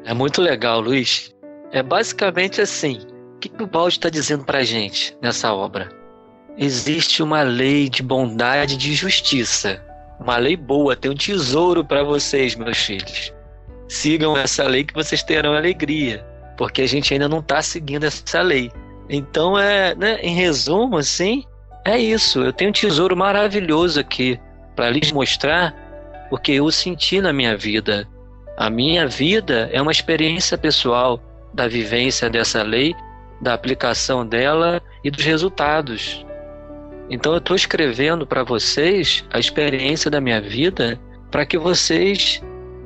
[0.05, 1.35] É muito legal, Luiz.
[1.73, 3.01] É basicamente assim.
[3.37, 5.89] O que, o Balde está dizendo para a gente nessa obra?
[6.57, 9.83] Existe uma lei de bondade e de justiça.
[10.19, 13.33] Uma lei boa, tem um tesouro para vocês, meus filhos.
[13.89, 16.25] Sigam essa lei que vocês terão alegria
[16.57, 18.71] porque a gente ainda não está seguindo essa lei.
[19.09, 21.45] Então, é, né, em resumo, assim,
[21.87, 22.43] é isso.
[22.43, 24.39] Eu tenho um tesouro maravilhoso aqui
[24.75, 25.75] para lhes mostrar
[26.29, 28.09] porque eu senti na minha vida.
[28.57, 31.21] A minha vida é uma experiência pessoal
[31.55, 32.95] da vivência dessa lei,
[33.41, 36.25] da aplicação dela e dos resultados.
[37.09, 40.99] Então eu estou escrevendo para vocês a experiência da minha vida
[41.31, 42.43] para que vocês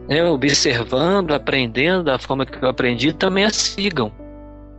[0.08, 4.12] né, observando, aprendendo da forma que eu aprendi, também a sigam.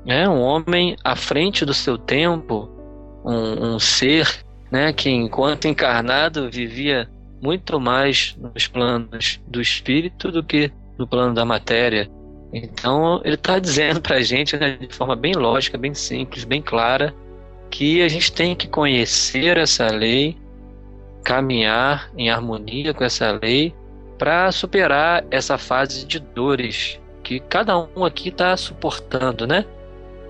[0.06, 2.70] É um homem à frente do seu tempo,
[3.24, 7.10] um, um ser né, que, enquanto encarnado, vivia
[7.42, 12.10] muito mais nos planos do espírito do que no plano da matéria.
[12.54, 16.62] Então, ele está dizendo para a gente, né, de forma bem lógica, bem simples, bem
[16.62, 17.14] clara,
[17.70, 20.38] que a gente tem que conhecer essa lei,
[21.24, 23.74] caminhar em harmonia com essa lei
[24.18, 29.66] para superar essa fase de dores que cada um aqui está suportando, né?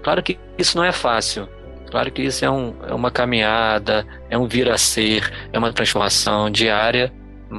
[0.04, 1.48] Claro que isso não é fácil.
[1.92, 5.74] Claro que isso é, um, é uma caminhada, é um vir a ser, é uma
[5.74, 7.12] transformação diária,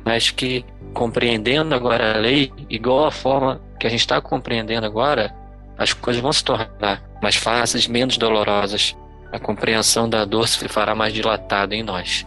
[0.06, 0.64] mas que
[0.94, 5.34] compreendendo agora a lei, igual a forma que a gente está compreendendo agora,
[5.76, 8.96] as coisas vão se tornar mais fáceis, menos dolorosas.
[9.30, 12.26] A compreensão da dor se fará mais dilatada em nós.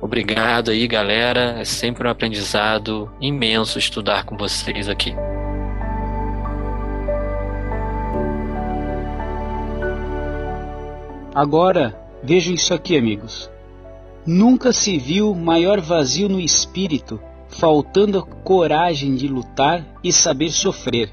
[0.00, 1.56] Obrigado aí, galera.
[1.58, 5.14] É sempre um aprendizado imenso estudar com vocês aqui.
[11.36, 13.50] Agora, vejam isso aqui, amigos.
[14.26, 21.12] Nunca se viu maior vazio no espírito, faltando a coragem de lutar e saber sofrer.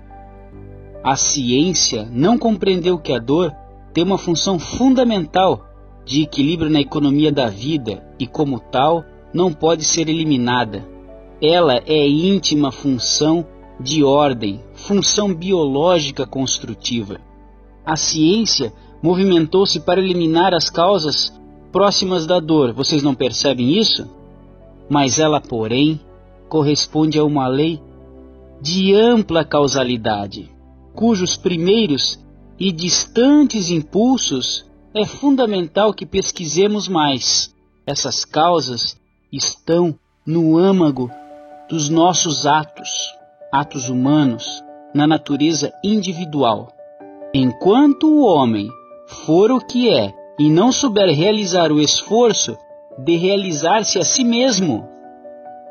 [1.03, 3.53] A ciência não compreendeu que a dor
[3.93, 5.67] tem uma função fundamental
[6.05, 9.03] de equilíbrio na economia da vida e, como tal,
[9.33, 10.87] não pode ser eliminada.
[11.41, 13.45] Ela é íntima função
[13.77, 17.19] de ordem, função biológica construtiva.
[17.85, 18.71] A ciência
[19.03, 21.37] movimentou-se para eliminar as causas
[21.73, 22.71] próximas da dor.
[22.71, 24.09] Vocês não percebem isso?
[24.89, 25.99] Mas ela, porém,
[26.47, 27.81] corresponde a uma lei
[28.61, 30.49] de ampla causalidade,
[30.95, 32.17] cujos primeiros
[32.57, 37.53] e distantes impulsos é fundamental que pesquisemos mais.
[37.85, 38.95] Essas causas
[39.31, 39.93] estão
[40.25, 41.11] no âmago
[41.67, 42.89] dos nossos atos,
[43.51, 46.71] atos humanos, na natureza individual.
[47.33, 48.69] Enquanto o homem
[49.13, 52.57] for o que é e não souber realizar o esforço
[52.97, 54.87] de realizar-se a si mesmo,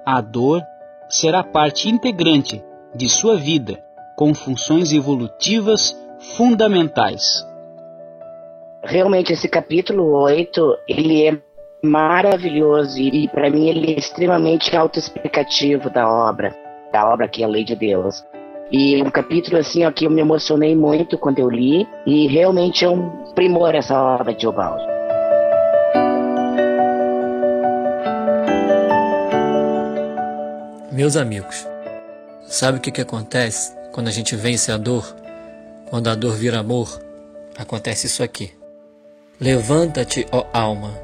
[0.06, 0.62] a dor
[1.08, 2.62] será parte integrante
[2.94, 3.82] de sua vida,
[4.16, 5.96] com funções evolutivas
[6.36, 7.44] fundamentais
[8.82, 11.38] realmente esse capítulo 8, ele é
[11.82, 16.54] maravilhoso e, para mim ele é extremamente autoexplicativo da obra,
[16.92, 18.24] da obra que é a Lei de Deus.
[18.72, 22.86] E um capítulo assim, ó, que eu me emocionei muito quando eu li e realmente
[22.86, 24.82] é um primor essa obra de Obaldo.
[30.90, 31.68] Meus amigos,
[32.46, 35.16] sabe o que, que acontece quando a gente vence a dor?
[35.90, 36.98] Quando a dor vira amor,
[37.58, 38.52] acontece isso aqui.
[39.38, 40.94] Levanta-te, ó alma,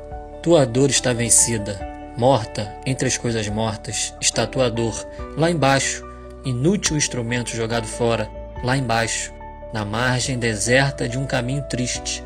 [0.43, 1.79] tua dor está vencida.
[2.17, 5.07] Morta entre as coisas mortas está tua dor,
[5.37, 6.08] lá embaixo,
[6.45, 8.31] inútil instrumento jogado fora,
[8.63, 9.33] lá embaixo,
[9.73, 12.25] na margem deserta de um caminho triste.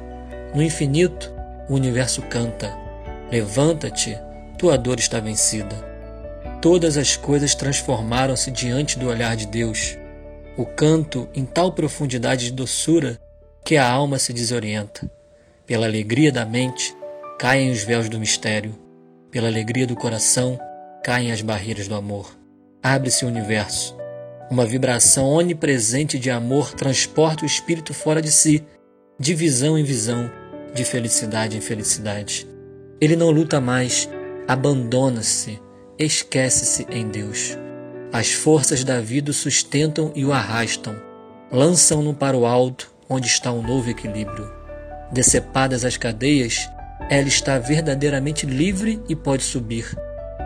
[0.54, 1.32] No infinito,
[1.68, 2.76] o universo canta:
[3.30, 4.18] Levanta-te,
[4.58, 5.74] tua dor está vencida.
[6.60, 9.98] Todas as coisas transformaram-se diante do olhar de Deus.
[10.56, 13.18] O canto em tal profundidade de doçura
[13.64, 15.10] que a alma se desorienta.
[15.66, 16.94] Pela alegria da mente,
[17.38, 18.78] caem os véus do mistério.
[19.30, 20.58] Pela alegria do coração,
[21.02, 22.36] caem as barreiras do amor.
[22.82, 23.96] Abre-se o universo.
[24.52, 28.62] Uma vibração onipresente de amor transporta o espírito fora de si,
[29.18, 30.30] de visão em visão,
[30.74, 32.46] de felicidade em felicidade.
[33.00, 34.10] Ele não luta mais,
[34.46, 35.58] abandona-se,
[35.98, 37.56] esquece-se em Deus.
[38.12, 41.00] As forças da vida o sustentam e o arrastam,
[41.50, 44.52] lançam-no para o alto, onde está um novo equilíbrio.
[45.10, 46.68] Decepadas as cadeias,
[47.08, 49.96] ela está verdadeiramente livre e pode subir.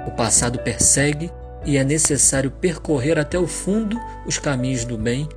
[0.07, 1.29] O passado persegue
[1.67, 5.29] e é necessário percorrer até o fundo os caminhos do bem,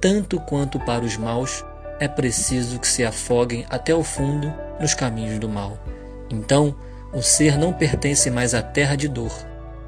[0.00, 1.62] tanto quanto para os maus
[2.00, 5.78] é preciso que se afoguem até o fundo nos caminhos do mal.
[6.30, 6.74] Então,
[7.12, 9.32] o ser não pertence mais à terra de dor,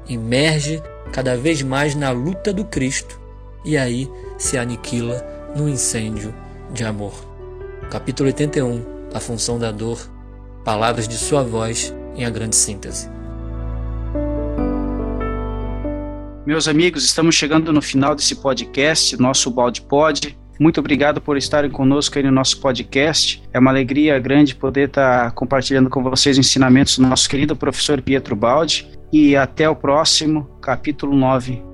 [0.07, 0.81] emerge
[1.11, 3.19] cada vez mais na luta do Cristo
[3.65, 5.25] e aí se aniquila
[5.55, 6.33] no incêndio
[6.71, 7.13] de amor.
[7.89, 9.99] Capítulo 81 A função da dor,
[10.63, 13.18] palavras de sua voz em a grande síntese.
[16.49, 20.35] Meus amigos, estamos chegando no final desse podcast, nosso Balde Pod.
[20.59, 23.43] Muito obrigado por estarem conosco aí no nosso podcast.
[23.53, 28.35] É uma alegria grande poder estar compartilhando com vocês ensinamentos do nosso querido professor Pietro
[28.35, 28.89] Baldi.
[29.13, 31.68] E até o próximo, capítulo 9